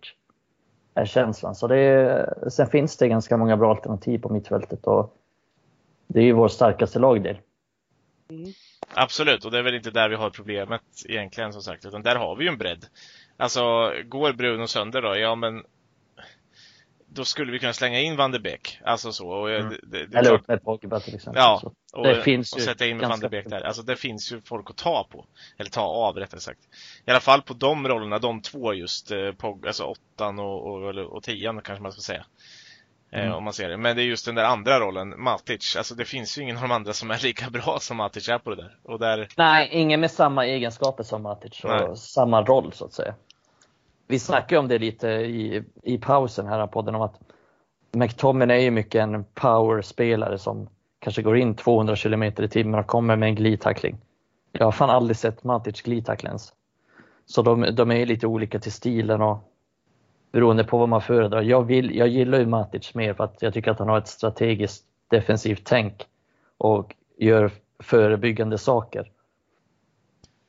[0.94, 1.54] Är känslan.
[1.54, 5.16] Så det är, sen finns det ganska många bra alternativ på mittfältet och
[6.06, 7.38] det är ju vår starkaste lagdel.
[8.30, 8.52] Mm.
[8.94, 12.16] Absolut, och det är väl inte där vi har problemet egentligen som sagt, utan där
[12.16, 12.86] har vi ju en bredd.
[13.36, 15.64] Alltså, går Bruno sönder då, ja men
[17.10, 18.80] då skulle vi kunna slänga in Van de Beek.
[18.84, 19.28] Alltså så.
[19.28, 19.74] Och mm.
[19.82, 21.42] det, det, Eller upp med Pogba till exempel.
[21.42, 23.60] Ja, och, det finns och sätta in Van de Beek där.
[23.60, 25.26] Alltså det finns ju folk att ta på.
[25.58, 26.60] Eller ta av rättare sagt.
[27.06, 29.10] I alla fall på de rollerna, de två just.
[29.10, 32.24] Eh, Pog, alltså åttan och, och, och tian kanske man ska säga.
[33.12, 33.34] Eh, mm.
[33.34, 33.76] om man ser det.
[33.76, 35.76] Men det är just den där andra rollen, Matic.
[35.76, 38.38] Alltså det finns ju ingen av de andra som är lika bra som Matic är
[38.38, 38.76] på det där.
[38.82, 39.28] Och där...
[39.36, 41.96] Nej, ingen med samma egenskaper som Matic och Nej.
[41.96, 43.14] samma roll så att säga
[44.08, 47.20] vi snackade om det lite i, i pausen här på podden om att
[47.92, 52.86] McTominay är ju mycket en powerspelare som kanske går in 200 km i timmen och
[52.86, 53.98] kommer med en glidtackling.
[54.52, 56.52] Jag har fan aldrig sett Matic glidtackla ens.
[57.26, 59.38] Så de, de är lite olika till stilen och
[60.32, 61.42] beroende på vad man föredrar.
[61.42, 64.08] Jag, vill, jag gillar ju Matic mer för att jag tycker att han har ett
[64.08, 66.06] strategiskt defensivt tänk
[66.58, 69.10] och gör förebyggande saker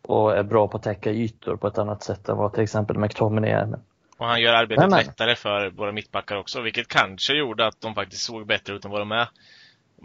[0.10, 2.98] och är bra på att täcka ytor på ett annat sätt än vad till exempel
[2.98, 3.80] McTominay är.
[4.18, 7.96] Och han gör arbetet Nej, lättare för våra mittbackar också, vilket kanske gjorde att de
[7.96, 9.30] faktiskt såg bättre ut än vad de är.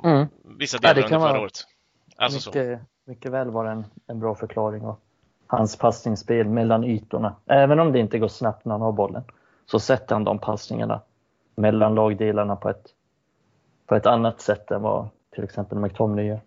[0.05, 0.27] Mm.
[0.59, 1.67] Vissa delar ja, under förra året.
[2.17, 3.11] Alltså mycket, så.
[3.11, 4.83] mycket väl var en, en bra förklaring.
[4.83, 5.01] Och
[5.47, 9.25] hans passningsspel mellan ytorna, även om det inte går snabbt när han har bollen,
[9.67, 11.01] så sätter han de passningarna
[11.57, 12.87] mellan lagdelarna på ett,
[13.87, 16.41] på ett annat sätt än vad till exempel McTominay gör.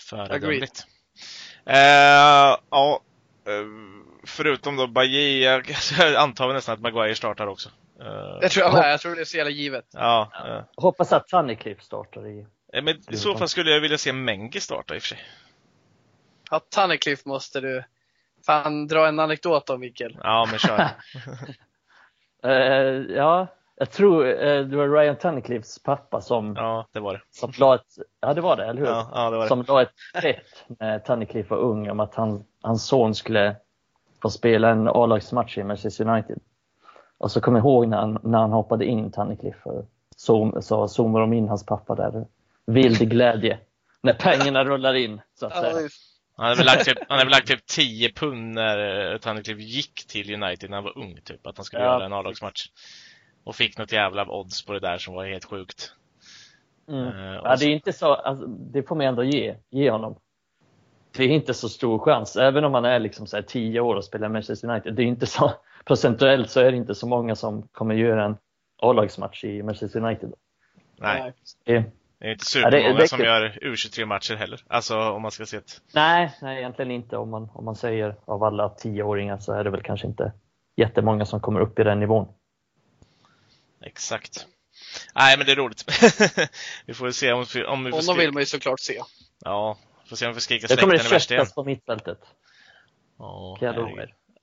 [0.00, 0.86] Föredömligt.
[1.70, 3.00] Eh, ja,
[3.46, 3.66] eh,
[4.24, 5.44] förutom då Bajé,
[5.98, 7.68] jag, antar nästan att Maguire startar också.
[8.00, 9.84] Uh, jag tror jag med, jag tror det är så jävla givet.
[9.92, 10.64] Ja, ja.
[10.76, 12.46] Hoppas att Tunnicliffe startar i...
[12.82, 15.18] Men i så fall skulle jag vilja se Mengi starta i och för sig.
[16.50, 17.84] Ja, Tunnicliffe måste du
[18.46, 20.18] fan dra en anekdot om Mikael.
[20.22, 20.90] Ja, men kör.
[22.46, 23.46] uh, ja,
[23.80, 27.20] jag tror eh, det var Ryan Tunnicliffs pappa som, ja, det var det.
[27.30, 28.86] som la ett, ja det var det, eller hur?
[28.86, 29.48] Ja, ja, det var det.
[29.48, 33.56] Som la ett trätt när Tunnicliff var ung om att han, hans son skulle
[34.22, 36.38] få spela en A-lagsmatch i Manchester United.
[37.18, 39.70] Och så kommer jag ihåg när han, när han hoppade in Tunnicliffe
[40.16, 42.26] så, så zoomade de in hans pappa där.
[42.66, 43.58] Vild glädje.
[44.02, 45.88] när pengarna rullar in, så att säga.
[46.36, 50.42] Han hade väl lagt typ, han hade lagt typ 10 pund när Tunnicliffe gick till
[50.42, 51.46] United när han var ung, typ.
[51.46, 51.88] Att han skulle ja.
[51.88, 52.66] göra en A-lagsmatch.
[53.44, 55.94] Och fick något jävla odds på det där som var helt sjukt.
[56.88, 57.06] Mm.
[57.06, 60.16] Uh, ja, det är inte så, alltså, det får man ändå ge, ge honom.
[61.16, 63.96] Det är inte så stor chans, även om man är liksom så här 10 år
[63.96, 64.94] och spelar Manchester United.
[64.94, 65.52] Det är inte så,
[65.84, 68.36] procentuellt så är det inte så många som kommer göra en
[68.82, 70.32] A-lagsmatch i Manchester United.
[70.98, 71.32] Nej.
[71.64, 71.84] Det,
[72.18, 74.60] det är inte supermånga ja, det, det, som gör U23-matcher heller.
[74.66, 75.80] Alltså om man ska se ett...
[75.94, 77.16] Nej, nej, egentligen inte.
[77.16, 80.32] Om man, om man säger av alla tioåringar så är det väl kanske inte
[80.76, 82.28] jättemånga som kommer upp i den nivån.
[83.86, 84.46] Exakt.
[85.14, 85.84] Nej, men det är roligt.
[86.86, 89.00] vi får se om, vi, om vi får Honom vill man ju såklart se.
[89.38, 89.78] Ja,
[90.08, 91.44] får se om vi får skrika släkten i värsta igen.
[91.44, 92.18] Det kommer på mittfältet.
[93.18, 93.58] Ja,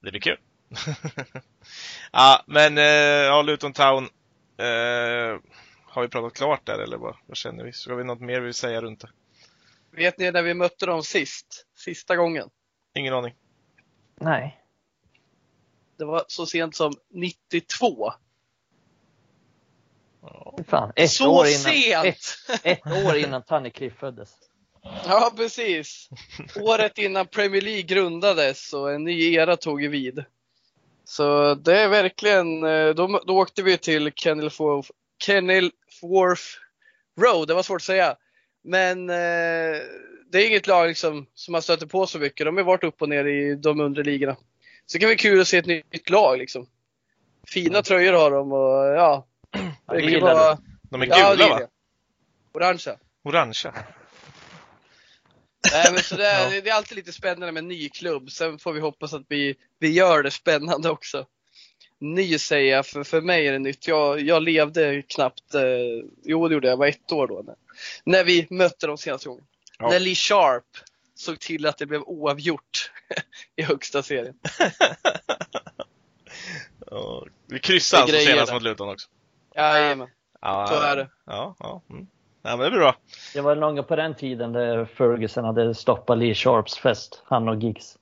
[0.02, 0.38] det blir kul.
[2.12, 4.04] ja, men eh, ja, Luton Town.
[4.58, 5.40] Eh,
[5.84, 7.72] har vi pratat klart där eller vad, vad känner vi?
[7.74, 9.10] Ska vi något mer vi vill säga runt det?
[9.92, 11.66] Vet ni när vi mötte dem sist?
[11.76, 12.50] Sista gången?
[12.96, 13.36] Ingen aning.
[14.16, 14.64] Nej.
[15.98, 18.14] Det var så sent som 92.
[20.68, 22.06] Fan, ett så år innan, sent!
[22.06, 24.30] Ett, ett år innan Tunnicliffe föddes.
[25.08, 26.10] Ja, precis.
[26.62, 30.24] Året innan Premier League grundades och en ny era tog vid.
[31.04, 34.90] Så det är verkligen, eh, då, då åkte vi till Kenilworth,
[35.24, 36.44] Kenilworth
[37.22, 38.16] Road, det var svårt att säga.
[38.64, 39.78] Men eh,
[40.32, 42.46] det är inget lag liksom, som man stöter på så mycket.
[42.46, 44.36] De har varit upp och ner i de undre ligorna.
[44.86, 46.68] Så det kan bli kul att se ett nytt lag liksom.
[47.48, 49.28] Fina tröjor har de och ja.
[49.92, 50.58] Det kan vara...
[50.90, 51.68] De är gula ja, va?
[52.54, 52.98] Orangea.
[53.24, 53.74] Orangea.
[55.72, 56.62] Nej, men så det, är, ja.
[56.62, 58.32] det är alltid lite spännande med en ny klubb.
[58.32, 61.26] Sen får vi hoppas att vi, vi gör det spännande också.
[62.00, 63.88] Ny säger jag, för, för mig är det nytt.
[63.88, 65.62] Jag, jag levde knappt, eh,
[66.24, 67.42] jo det gjorde jag, jag var ett år då.
[67.46, 67.56] När,
[68.04, 69.46] när vi mötte dem senaste gången.
[69.80, 69.90] Ja.
[69.90, 70.64] När Lee Sharp
[71.16, 72.92] såg till att det blev oavgjort
[73.56, 74.36] i högsta serien.
[76.92, 79.10] ja, vi kryssade alltså senast mot Luton också.
[79.58, 80.08] Jajamän,
[80.42, 81.10] ja, så är det.
[81.26, 81.82] Ja, ja.
[81.90, 82.08] Mm.
[82.42, 82.96] Ja, men det blir bra.
[83.34, 87.64] Det var någon på den tiden där Ferguson hade stoppat Lee Sharps fest, han och
[87.64, 87.98] Giggs.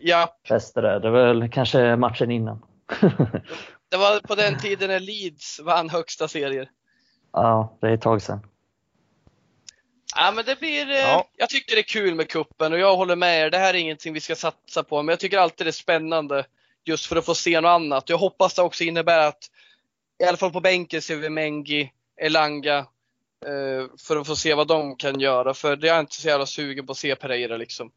[0.00, 0.36] Ja.
[0.48, 1.00] Fester där.
[1.00, 2.62] Det var väl kanske matchen innan.
[3.90, 6.70] det var på den tiden när Leeds vann högsta serier.
[7.32, 8.46] Ja, det är ett tag sedan.
[10.16, 11.28] Ja, men det blir, eh, ja.
[11.36, 13.50] jag tycker det är kul med kuppen och jag håller med er.
[13.50, 16.44] Det här är ingenting vi ska satsa på, men jag tycker alltid det är spännande
[16.84, 18.08] just för att få se något annat.
[18.08, 19.50] Jag hoppas det också innebär att
[20.18, 22.86] i alla fall på bänken ser vi Mengi, Elanga,
[23.46, 25.54] Eh, för att få se vad de kan göra.
[25.54, 27.90] För det är inte så jävla sugen på att se Pereira liksom.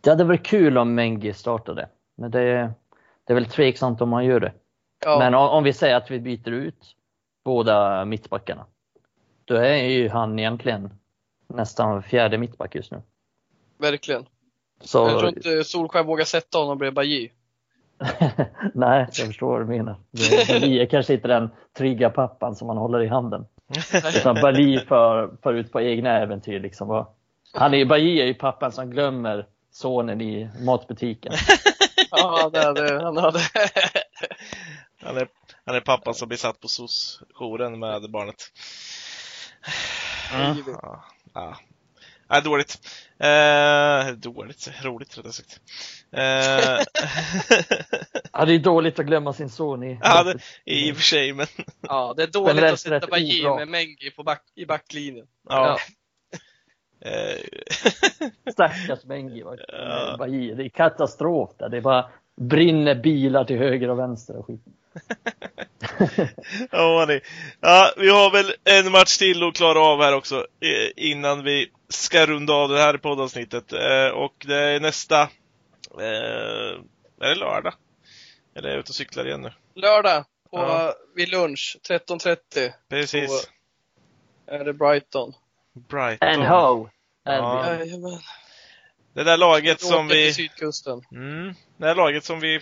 [0.00, 1.88] Det hade varit kul om Mengi startade.
[2.16, 2.72] Men det,
[3.24, 4.52] det är väl tveksamt om han gör det.
[5.04, 5.18] Ja.
[5.18, 6.96] Men om, om, vi säger att vi byter ut
[7.44, 8.66] båda mittbackarna.
[9.44, 10.90] Då är ju han egentligen
[11.46, 13.02] nästan fjärde mittback just nu.
[13.78, 14.26] Verkligen.
[14.80, 14.98] Så...
[14.98, 17.30] Jag tror inte Solskjaer vågar sätta honom bredvid Bajy.
[18.74, 19.96] Nej, jag förstår vad du menar.
[20.48, 23.46] Bajy är kanske inte den trygga pappan som man håller i handen.
[24.16, 26.60] Utan Bali för, för ut på egna äventyr.
[26.60, 27.06] Liksom.
[27.54, 31.32] Han är, Bali är ju pappan som glömmer sonen i matbutiken.
[32.10, 33.04] ja, det är det.
[33.04, 33.40] Han, har det.
[35.02, 35.28] han, är,
[35.64, 38.42] han är pappan som blir satt på SOS-jouren med barnet.
[40.34, 40.56] Mm.
[40.82, 41.56] Ja, ja.
[42.28, 42.78] Nej, dåligt.
[43.18, 45.60] Eh, dåligt, roligt rättare sagt.
[46.12, 46.22] Eh.
[48.32, 49.98] ja, det är dåligt att glömma sin son i...
[50.02, 51.46] Ja, det, i och för sig, men...
[51.80, 55.26] Ja, det är dåligt att sätta Bajir med Mengi på back, i backlinjen.
[55.48, 55.78] Ja.
[55.78, 55.78] ja.
[57.10, 57.36] Eh.
[58.52, 59.40] Stackars Mengi.
[59.40, 60.16] Ja.
[60.26, 61.68] Det är katastrof där.
[61.68, 64.60] Det är bara brinner bilar till höger och vänster och skit.
[66.70, 67.22] ja, nej.
[67.60, 70.46] ja, vi har väl en match till att klara av här också
[70.96, 73.72] innan vi ska runda av det här poddavsnittet.
[73.72, 75.28] Eh, och det är nästa...
[75.98, 76.80] Eh,
[77.20, 77.74] är det lördag?
[78.54, 79.52] Eller är jag ute och cyklar igen nu?
[79.74, 80.94] Lördag på, ja.
[81.14, 82.72] vid lunch 13.30.
[82.88, 83.50] Precis.
[84.46, 85.32] är det Brighton.
[85.72, 86.28] Brighton.
[86.28, 86.88] And ho!
[87.24, 87.78] Ja.
[89.12, 90.32] Det där laget som vi...
[90.32, 91.02] Sydkusten.
[91.12, 92.60] Mm, det där laget som vi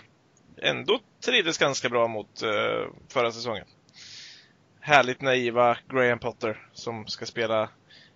[0.63, 3.67] ändå trivdes ganska bra mot uh, förra säsongen.
[4.81, 7.69] Härligt naiva Graham Potter som ska spela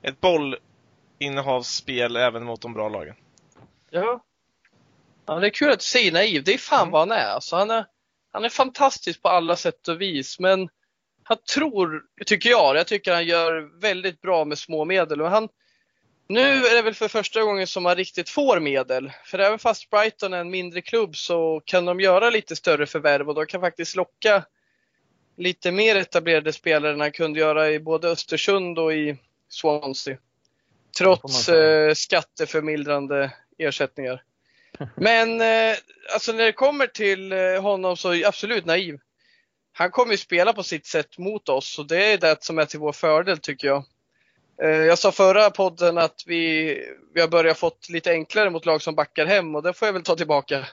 [0.02, 3.14] ett bollinnehavsspel även mot de bra lagen.
[3.90, 4.24] Ja.
[5.26, 6.44] Ja det är kul att säger naiv.
[6.44, 6.90] Det är fan mm.
[6.90, 7.26] vad han är.
[7.26, 7.86] Alltså, han är.
[8.32, 10.68] Han är fantastisk på alla sätt och vis men
[11.24, 15.22] han tror, tycker jag, jag tycker han gör väldigt bra med små medel.
[15.22, 15.48] Och han,
[16.28, 19.12] nu är det väl för första gången som man riktigt får medel.
[19.24, 23.28] För även fast Brighton är en mindre klubb så kan de göra lite större förvärv
[23.28, 24.44] och de kan faktiskt locka
[25.36, 29.16] lite mer etablerade spelare än han kunde göra i både Östersund och i
[29.48, 30.16] Swansea.
[30.98, 34.22] Trots eh, skatteförmildrande ersättningar.
[34.96, 35.76] Men eh,
[36.14, 38.98] alltså när det kommer till eh, honom så är jag absolut naiv.
[39.72, 42.64] Han kommer ju spela på sitt sätt mot oss och det är det som är
[42.64, 43.84] till vår fördel tycker jag.
[44.62, 46.74] Eh, jag sa förra podden att vi,
[47.14, 49.92] vi har börjat fått lite enklare mot lag som backar hem och det får jag
[49.92, 50.66] väl ta tillbaka.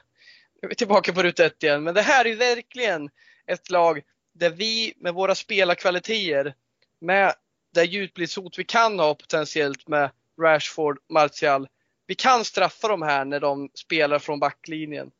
[0.61, 1.83] Nu är tillbaka på ruta ett igen.
[1.83, 3.09] Men det här är verkligen
[3.47, 4.01] ett lag
[4.33, 6.55] där vi med våra spelarkvaliteter,
[7.01, 7.33] med
[7.73, 10.09] det djupledshot vi kan ha potentiellt med
[10.41, 11.67] Rashford, Martial.
[12.09, 15.11] Vi kan straffa dem här när de spelar från backlinjen.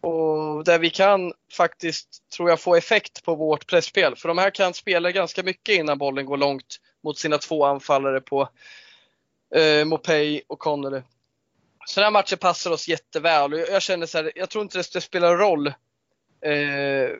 [0.00, 4.16] Och där vi kan faktiskt, tror jag, få effekt på vårt pressspel.
[4.16, 8.20] För de här kan spela ganska mycket innan bollen går långt mot sina två anfallare
[8.20, 8.48] på
[9.54, 11.02] eh, Mopey och Connolly.
[11.86, 14.82] Så den här matchen passar oss jätteväl och jag känner så här, jag tror inte
[14.92, 17.10] det spelar roll eh,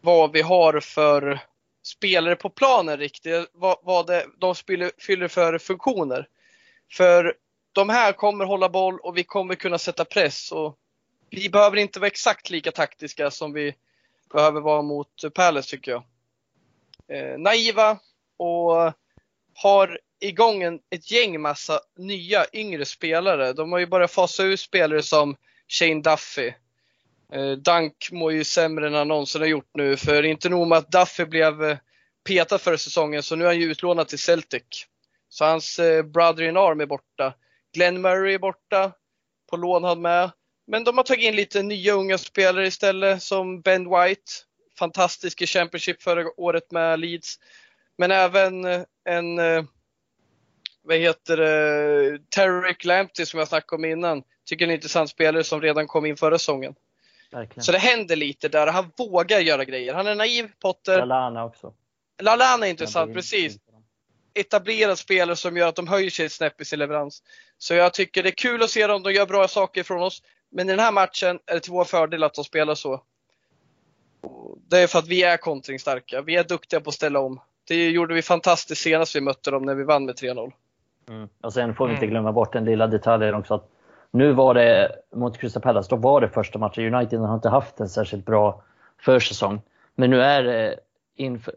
[0.00, 1.40] vad vi har för
[1.82, 6.28] spelare på planen riktigt, vad, vad det, de fyller, fyller för funktioner.
[6.92, 7.34] För
[7.74, 10.52] de här kommer hålla boll och vi kommer kunna sätta press.
[10.52, 10.78] Och
[11.30, 13.74] vi behöver inte vara exakt lika taktiska som vi
[14.32, 16.04] behöver vara mot Palace tycker jag.
[17.08, 17.98] Eh, naiva
[18.36, 18.92] och
[19.54, 23.52] har igång en, ett gäng massa nya yngre spelare.
[23.52, 25.36] De har ju börjat fasa ut spelare som
[25.68, 26.52] Shane Duffy.
[27.32, 30.78] Eh, Dunk mår ju sämre än han någonsin har gjort nu för inte nog med
[30.78, 31.78] att Duffy blev eh,
[32.24, 34.86] petad förra säsongen så nu är han ju utlånad till Celtic.
[35.28, 37.34] Så hans eh, brother-in-arm är borta.
[37.74, 38.92] Glenn Murray är borta.
[39.50, 40.30] På lån han med.
[40.66, 44.32] Men de har tagit in lite nya unga spelare istället som Ben White.
[44.78, 47.38] Fantastisk i Championship förra året med Leeds.
[47.98, 48.64] Men även
[49.04, 49.36] en,
[50.82, 54.22] vad heter det, Tarek Lamptey som jag snackade om innan.
[54.46, 56.74] Tycker är en intressant spelare som redan kom in förra säsongen.
[57.30, 57.64] Verkligen.
[57.64, 58.66] Så det händer lite där.
[58.66, 59.94] Han vågar göra grejer.
[59.94, 60.98] Han är naiv, Potter.
[60.98, 61.74] Lalana också.
[62.22, 63.58] Lalana är intressant, precis.
[64.34, 67.22] Etablerad spelare som gör att de höjer sig ett snäpp i sin leverans.
[67.58, 69.02] Så jag tycker det är kul att se dem.
[69.02, 70.22] De gör bra saker från oss.
[70.50, 73.02] Men i den här matchen är det till vår fördel att de spelar så.
[74.68, 76.22] Det är för att vi är kontringsstarka.
[76.22, 77.40] Vi är duktiga på att ställa om.
[77.68, 80.52] Det gjorde vi fantastiskt senast vi mötte dem när vi vann med 3-0.
[81.08, 81.28] Mm.
[81.42, 82.10] Och sen får vi inte mm.
[82.10, 83.70] glömma bort den lilla detaljen också att
[84.10, 86.94] nu var det mot Crystal Palace, då var det första matchen.
[86.94, 88.62] United har inte haft en särskilt bra
[89.00, 89.60] försäsong.
[89.94, 90.76] Men nu är det
[91.16, 91.54] inför,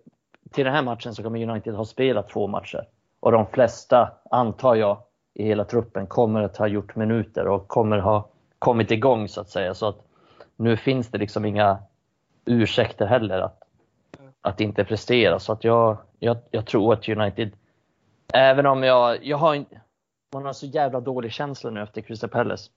[0.51, 2.87] till den här matchen så kommer United ha spelat två matcher.
[3.19, 4.97] Och de flesta, antar jag,
[5.33, 8.29] i hela truppen kommer att ha gjort minuter och kommer ha
[8.59, 9.73] kommit igång så att säga.
[9.73, 9.97] Så att
[10.55, 11.77] nu finns det liksom inga
[12.45, 13.63] ursäkter heller att,
[14.41, 15.39] att inte prestera.
[15.39, 17.51] Så att jag, jag, jag tror att United,
[18.33, 19.65] även om jag, jag har en,
[20.33, 22.71] man har så jävla dålig känsla nu efter Crystal Palace.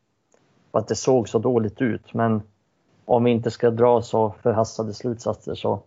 [0.71, 2.15] Att det såg så dåligt ut.
[2.15, 2.43] Men
[3.05, 5.83] om vi inte ska dra så förhastade slutsatser så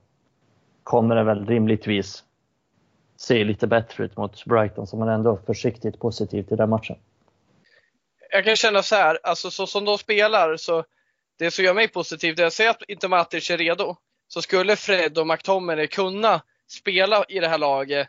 [0.84, 2.24] kommer det väl rimligtvis
[3.16, 6.96] se lite bättre ut mot Brighton som är ändå försiktigt positiv till den matchen.
[8.32, 10.84] Jag kan känna så här, alltså så som de spelar så
[11.38, 13.96] det som gör mig positiv, det är att säga att inte Matic är redo,
[14.28, 18.08] så skulle Fred och McTominay kunna spela i det här laget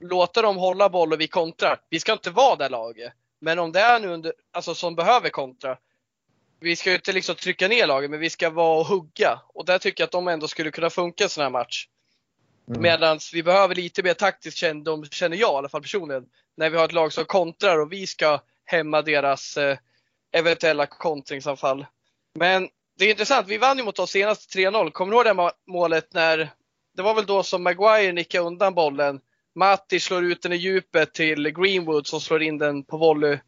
[0.00, 1.80] låta dem hålla boll och vi kontrar.
[1.90, 3.12] Vi ska inte vara det laget.
[3.38, 5.78] Men om det är nu under, alltså som behöver kontra.
[6.60, 9.40] Vi ska ju inte liksom trycka ner laget, men vi ska vara och hugga.
[9.46, 11.88] Och där tycker jag att de ändå skulle kunna funka en sån här match.
[12.68, 12.82] Mm.
[12.82, 16.24] Medan vi behöver lite mer taktisk kännedom, känner jag i alla fall personligen.
[16.56, 19.78] När vi har ett lag som kontrar och vi ska hämma deras eh,
[20.32, 21.86] eventuella kontringsanfall.
[22.34, 24.90] Men det är intressant, vi vann ju mot oss senast 3-0.
[24.90, 26.50] Kommer du ihåg det målet när,
[26.96, 29.20] det var väl då som Maguire nickade undan bollen
[29.54, 33.38] Matti slår ut den i djupet till Greenwood som slår in den på volley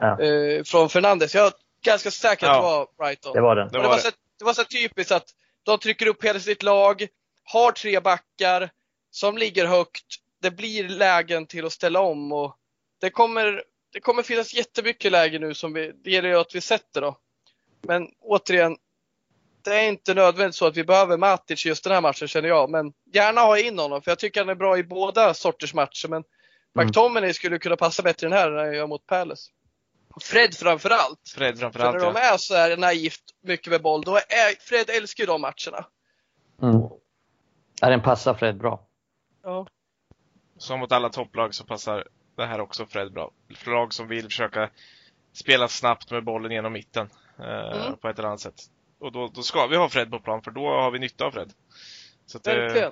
[0.00, 0.20] ja.
[0.20, 1.34] eh, från Fernandes.
[1.34, 1.52] Jag är
[1.84, 2.56] ganska säker att ja.
[2.56, 3.32] det var Brighton.
[3.34, 3.68] Det var den.
[3.68, 5.26] Det var, det var, så, det var så typiskt att
[5.62, 7.06] de trycker upp hela sitt lag,
[7.44, 8.70] har tre backar
[9.10, 10.04] som ligger högt.
[10.42, 12.56] Det blir lägen till att ställa om och
[13.00, 16.60] det kommer, det kommer finnas jättemycket lägen nu som vi, det gäller ju att vi
[16.60, 17.18] sätter då.
[17.80, 18.76] Men återigen,
[19.64, 22.70] det är inte nödvändigt så att vi behöver Matic just den här matchen känner jag.
[22.70, 26.08] Men gärna ha in honom för jag tycker han är bra i båda sorters matcher.
[26.08, 26.24] Men
[26.74, 26.86] mm.
[26.86, 29.50] McTominay skulle kunna passa bättre i den här än han gör mot Palace.
[30.20, 31.28] Fred framförallt.
[31.34, 34.90] Fred framförallt, För när de är så här naivt mycket med boll, då är Fred
[34.90, 35.86] älskar ju de matcherna.
[36.62, 36.80] Mm.
[37.82, 38.80] Ja, den passar Fred bra.
[39.42, 39.66] Ja.
[40.56, 43.30] Som mot alla topplag så passar det här också Fred bra.
[43.66, 44.70] Lag som vill försöka
[45.32, 47.08] spela snabbt med bollen genom mitten
[47.38, 47.96] eh, mm.
[47.96, 48.60] på ett eller annat sätt.
[48.98, 51.30] Och då, då ska vi ha Fred på plan för då har vi nytta av
[51.30, 51.52] Fred.
[52.26, 52.90] Så att det, eh,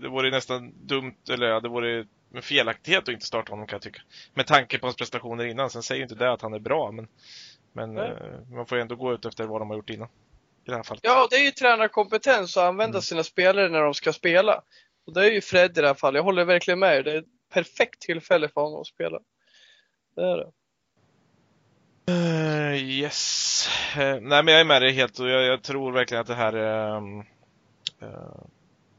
[0.00, 3.76] det vore nästan dumt, eller ja, det vore en felaktighet att inte starta honom kan
[3.76, 4.02] jag tycka.
[4.34, 5.70] Med tanke på hans prestationer innan.
[5.70, 7.08] Sen säger inte det att han är bra, men,
[7.72, 10.08] men eh, man får ju ändå gå ut efter vad de har gjort innan.
[10.66, 11.00] I det här fallet.
[11.04, 13.02] Ja, det är ju tränarkompetens att använda mm.
[13.02, 14.62] sina spelare när de ska spela.
[15.06, 16.18] Och det är ju Fred i det här fallet.
[16.18, 19.18] Jag håller verkligen med Det är ett perfekt tillfälle för honom att spela.
[20.16, 20.50] Det är det.
[22.10, 23.68] Uh, yes.
[23.96, 26.34] Uh, nej men jag är med dig helt och jag, jag tror verkligen att det
[26.34, 27.22] här uh,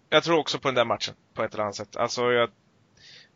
[0.09, 1.95] Jag tror också på den där matchen på ett eller annat sätt.
[1.95, 2.49] Alltså jag,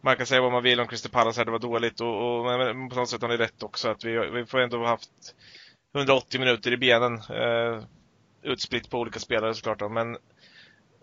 [0.01, 2.45] man kan säga vad man vill om Crystal Palace här, det var dåligt och, och
[2.45, 5.11] men på något sätt har ni rätt också att vi, vi får ändå haft
[5.95, 7.84] 180 minuter i benen eh,
[8.41, 10.17] utspritt på olika spelare såklart då, men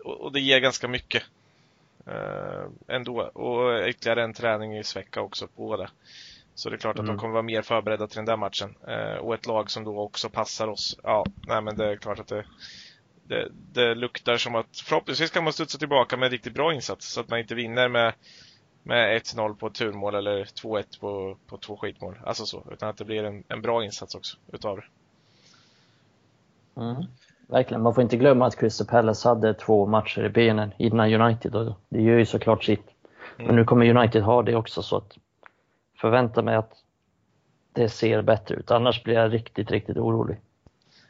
[0.03, 1.23] och, och det ger ganska mycket
[2.07, 5.89] eh, ändå och ytterligare en träning i svecka också på det.
[6.55, 7.15] Så det är klart att mm.
[7.15, 8.75] de kommer vara mer förberedda till den där matchen.
[8.87, 10.99] Eh, och ett lag som då också passar oss.
[11.03, 12.45] Ja, nej men det är klart att det,
[13.27, 17.07] det, det luktar som att förhoppningsvis kan man studsa tillbaka med en riktigt bra insats
[17.07, 18.13] så att man inte vinner med,
[18.83, 22.19] med 1-0 på ett turmål eller 2-1 på, på två skitmål.
[22.25, 24.85] Alltså så, utan att det blir en, en bra insats också utav det.
[26.81, 27.03] Mm.
[27.47, 31.55] Verkligen, man får inte glömma att Crystal Palace hade två matcher i benen innan United
[31.55, 32.85] och det gör ju såklart sitt.
[33.37, 33.55] Men mm.
[33.55, 35.17] nu kommer United ha det också så att
[36.01, 36.73] förvänta mig att
[37.73, 38.71] det ser bättre ut.
[38.71, 40.37] Annars blir jag riktigt, riktigt orolig.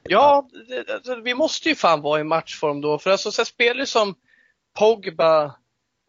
[0.03, 2.99] Ja, det, alltså, vi måste ju fan vara i matchform då.
[2.99, 4.15] För alltså, så spelare som
[4.79, 5.45] Pogba,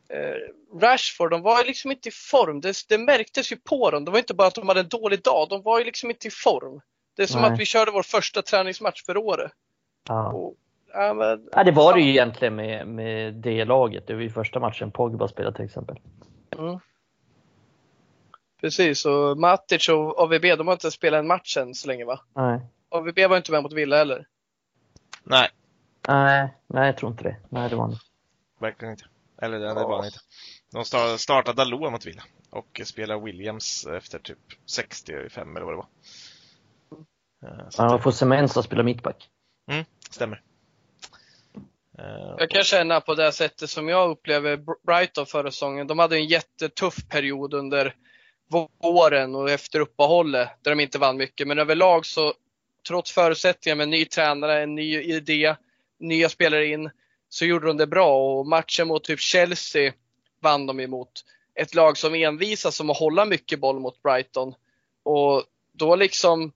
[0.09, 2.61] eh, Rashford, de var ju liksom inte i form.
[2.61, 4.05] Det, det, märktes ju på dem.
[4.05, 6.29] Det var inte bara att de hade en dålig dag, de var ju liksom inte
[6.29, 6.81] i form.
[7.17, 7.53] Det är som Nej.
[7.53, 9.53] att vi körde vår första träningsmatch för året.
[10.09, 10.33] Ja.
[10.33, 10.55] Och,
[10.93, 14.07] ja, men, ja, det var det ju egentligen med, med det laget.
[14.07, 15.99] Det var ju första matchen Pogba spelade till exempel.
[16.59, 16.79] Mm.
[18.61, 22.21] Precis, och Matic och AVB de har inte spelat en match än så länge va?
[22.35, 22.61] Nej.
[22.89, 24.27] AVB var inte med mot Villa heller?
[25.25, 25.49] Nej.
[26.09, 27.37] Nej, nej jag tror inte det.
[27.49, 27.97] Nej, det var han
[28.59, 29.05] Verkligen inte.
[29.43, 30.19] Eller det, det var han inte.
[30.73, 35.89] De startade Dalot mot Villa och spelade Williams efter typ 65 eller vad det var.
[37.43, 39.31] Eh, så ja, får Semensa spela mittback.
[39.69, 40.43] Mm, stämmer.
[41.99, 45.87] Eh, jag kan känna på det sättet som jag upplever Brighton förra säsongen.
[45.87, 47.95] De hade en jättetuff period under
[48.83, 51.49] våren och efter uppehållet där de inte vann mycket.
[51.49, 52.35] Men överlag så
[52.89, 55.55] trots förutsättningar med ny tränare, en ny idé,
[55.99, 56.91] nya spelare in,
[57.29, 59.93] så gjorde de det bra och matchen mot typ Chelsea
[60.41, 61.25] vann de emot.
[61.55, 64.55] Ett lag som envisas som att hålla mycket boll mot Brighton.
[65.03, 66.53] Och då liksom,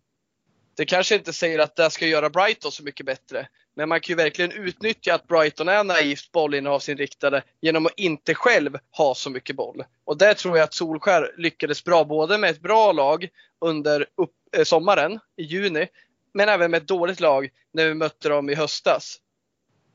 [0.77, 3.49] det kanske inte säger att det ska göra Brighton så mycket bättre.
[3.75, 8.79] Men man kan ju verkligen utnyttja att Brighton är naivt bollinnehavsinriktade genom att inte själv
[8.91, 9.85] ha så mycket boll.
[10.05, 13.29] Och där tror jag att Solskär lyckades bra, både med ett bra lag
[13.61, 15.87] under upp, eh, sommaren, i juni,
[16.35, 19.19] men även med ett dåligt lag när vi mötte dem i höstas.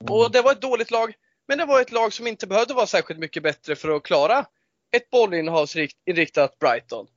[0.01, 0.13] Mm.
[0.13, 1.13] Och det var ett dåligt lag,
[1.47, 4.45] men det var ett lag som inte behövde vara särskilt mycket bättre för att klara
[4.91, 7.07] ett bollinnehavsinriktat Brighton.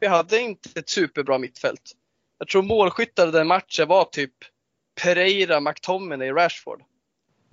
[0.00, 1.94] Vi hade inte ett superbra mittfält.
[2.38, 4.32] Jag tror målskyttar den matchen var typ
[5.02, 6.82] Pereira, McTominay, Rashford.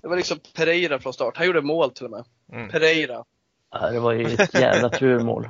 [0.01, 1.37] Det var liksom Pereira från start.
[1.37, 2.25] Han gjorde mål till och med.
[2.53, 2.69] Mm.
[2.69, 3.23] Pereira.
[3.71, 5.49] Ja, det var ju ett jävla turmål.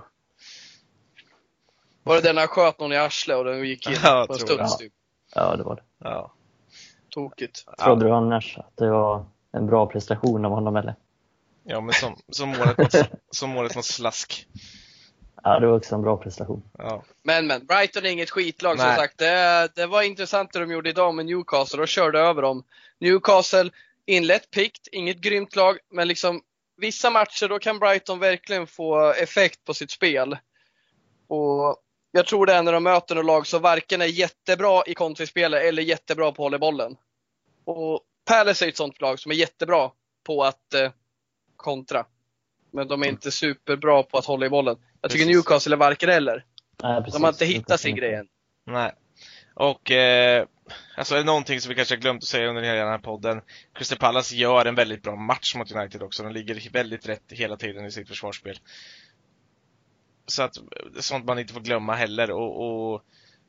[2.04, 4.40] Var det den han sköt någon i arslet och den gick in ja, på en
[4.40, 4.78] studs?
[4.78, 4.94] Typ?
[5.36, 5.84] Ja, det var det.
[5.98, 6.32] Ja.
[7.10, 7.66] Tokigt.
[7.84, 10.96] Trodde du annars att det var en bra prestation av honom eller?
[11.64, 12.96] Ja, men som, som, målet, mot,
[13.32, 14.48] som målet mot Slask.
[15.44, 16.64] Ja, det var också en bra prestation.
[16.78, 17.04] Ja.
[17.24, 18.86] Men, men, Brighton är inget skitlag Nej.
[18.86, 19.18] som sagt.
[19.18, 21.80] Det, det var intressant det de gjorde idag med Newcastle.
[21.80, 22.64] De körde över dem.
[23.00, 23.70] Newcastle
[24.06, 26.42] inlett pikt, inget grymt lag, men liksom
[26.78, 30.38] vissa matcher då kan Brighton verkligen få effekt på sitt spel.
[31.28, 31.78] Och
[32.12, 35.64] jag tror det är när de möter något lag som varken är jättebra i kontringsspelet
[35.64, 36.98] eller jättebra på att hålla bollen.
[37.66, 39.92] Och Palace är ett sånt lag som är jättebra
[40.24, 40.92] på att eh,
[41.56, 42.06] kontra.
[42.72, 44.78] Men de är inte superbra på att hålla i bollen.
[45.02, 45.36] Jag tycker precis.
[45.36, 46.46] Newcastle är varken eller.
[46.84, 48.28] Nej, de har inte hittat sin grej än.
[48.66, 48.92] Nej.
[49.54, 50.46] Och eh,
[50.98, 52.98] alltså är det någonting som vi kanske har glömt att säga under hela den här
[52.98, 53.42] podden.
[53.74, 56.24] Crystal Palace gör en väldigt bra match mot United också.
[56.24, 58.60] De ligger väldigt rätt hela tiden i sitt försvarsspel.
[60.28, 60.56] Så att
[61.00, 62.32] sånt man inte får glömma heller.
[62.32, 63.02] Och, och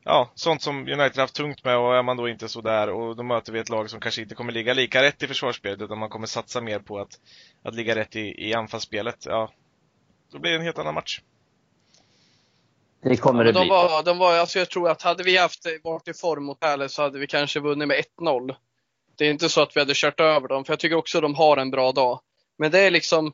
[0.03, 3.15] ja, sånt som United haft tungt med och är man då inte så där och
[3.15, 5.97] då möter vi ett lag som kanske inte kommer ligga lika rätt i försvarsspelet utan
[5.97, 7.19] man kommer satsa mer på att,
[7.63, 9.25] att ligga rätt i, i anfallsspelet.
[9.25, 9.51] Ja,
[10.31, 11.21] då blir det en helt annan match.
[13.03, 13.69] Det kommer ja, det de bli.
[13.69, 16.95] Var, de var, alltså jag tror att hade vi haft varit i form mot Palace
[16.95, 18.55] så hade vi kanske vunnit med 1-0.
[19.17, 21.21] Det är inte så att vi hade kört över dem, för jag tycker också att
[21.21, 22.19] de har en bra dag.
[22.57, 23.33] Men det är liksom,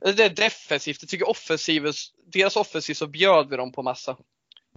[0.00, 0.98] det är defensivt.
[1.02, 1.84] Jag tycker offensiv,
[2.32, 4.16] deras offensiv så bjöd vi dem på massa.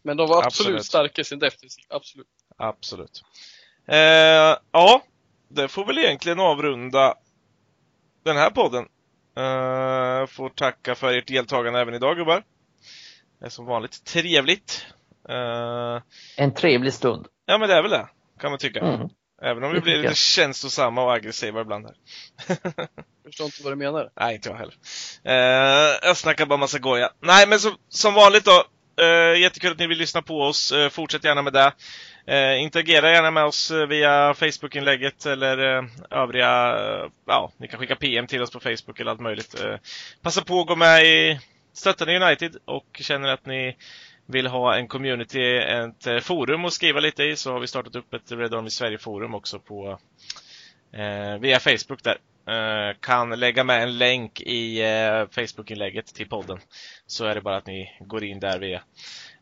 [0.08, 0.86] Men de var absolut, absolut.
[0.86, 2.28] starka i sin defensiv, absolut.
[2.58, 3.24] Absolut.
[3.88, 5.04] Eh, ja,
[5.48, 7.16] det får väl egentligen avrunda
[8.24, 8.84] den här podden.
[9.38, 12.44] Eh, får tacka för ert deltagande även idag gubbar.
[13.40, 14.86] Det är som vanligt trevligt.
[15.30, 16.02] Uh,
[16.38, 17.28] en trevlig stund.
[17.46, 18.08] Ja men det är väl det,
[18.40, 18.80] kan man tycka.
[18.80, 19.10] Mm.
[19.42, 21.96] Även om vi blir lite känslosamma och aggressiva ibland här.
[22.48, 22.68] jag
[23.26, 24.12] förstår inte vad du menar.
[24.20, 24.76] Nej, inte jag heller.
[25.26, 27.12] Uh, jag snackar bara massa goja.
[27.20, 28.64] Nej, men så, som vanligt då.
[29.02, 30.72] Eh, jättekul att ni vill lyssna på oss.
[30.72, 31.72] Eh, fortsätt gärna med det.
[32.28, 37.80] Eh, interagera gärna med oss eh, via Facebook-inlägget eller eh, övriga, eh, ja, ni kan
[37.80, 39.56] skicka PM till oss på Facebook eller allt möjligt.
[40.22, 41.40] passa på att gå med i
[41.74, 43.76] Stöttar ni United och känner att ni
[44.26, 48.14] vill ha en community, ett forum att skriva lite i så har vi startat upp
[48.14, 50.00] ett Red Army Sverige-forum också på
[50.94, 52.18] eh, via Facebook där.
[52.48, 56.60] Eh, kan lägga med en länk i eh, Facebook-inlägget till podden.
[57.06, 58.82] Så är det bara att ni går in där via.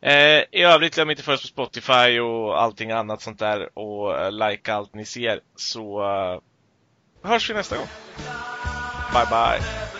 [0.01, 4.19] Eh, I övrigt glöm inte följa oss på Spotify och allting annat sånt där och
[4.19, 6.39] eh, like allt ni ser så eh,
[7.29, 7.87] hörs vi nästa gång.
[9.13, 9.94] Bye bye!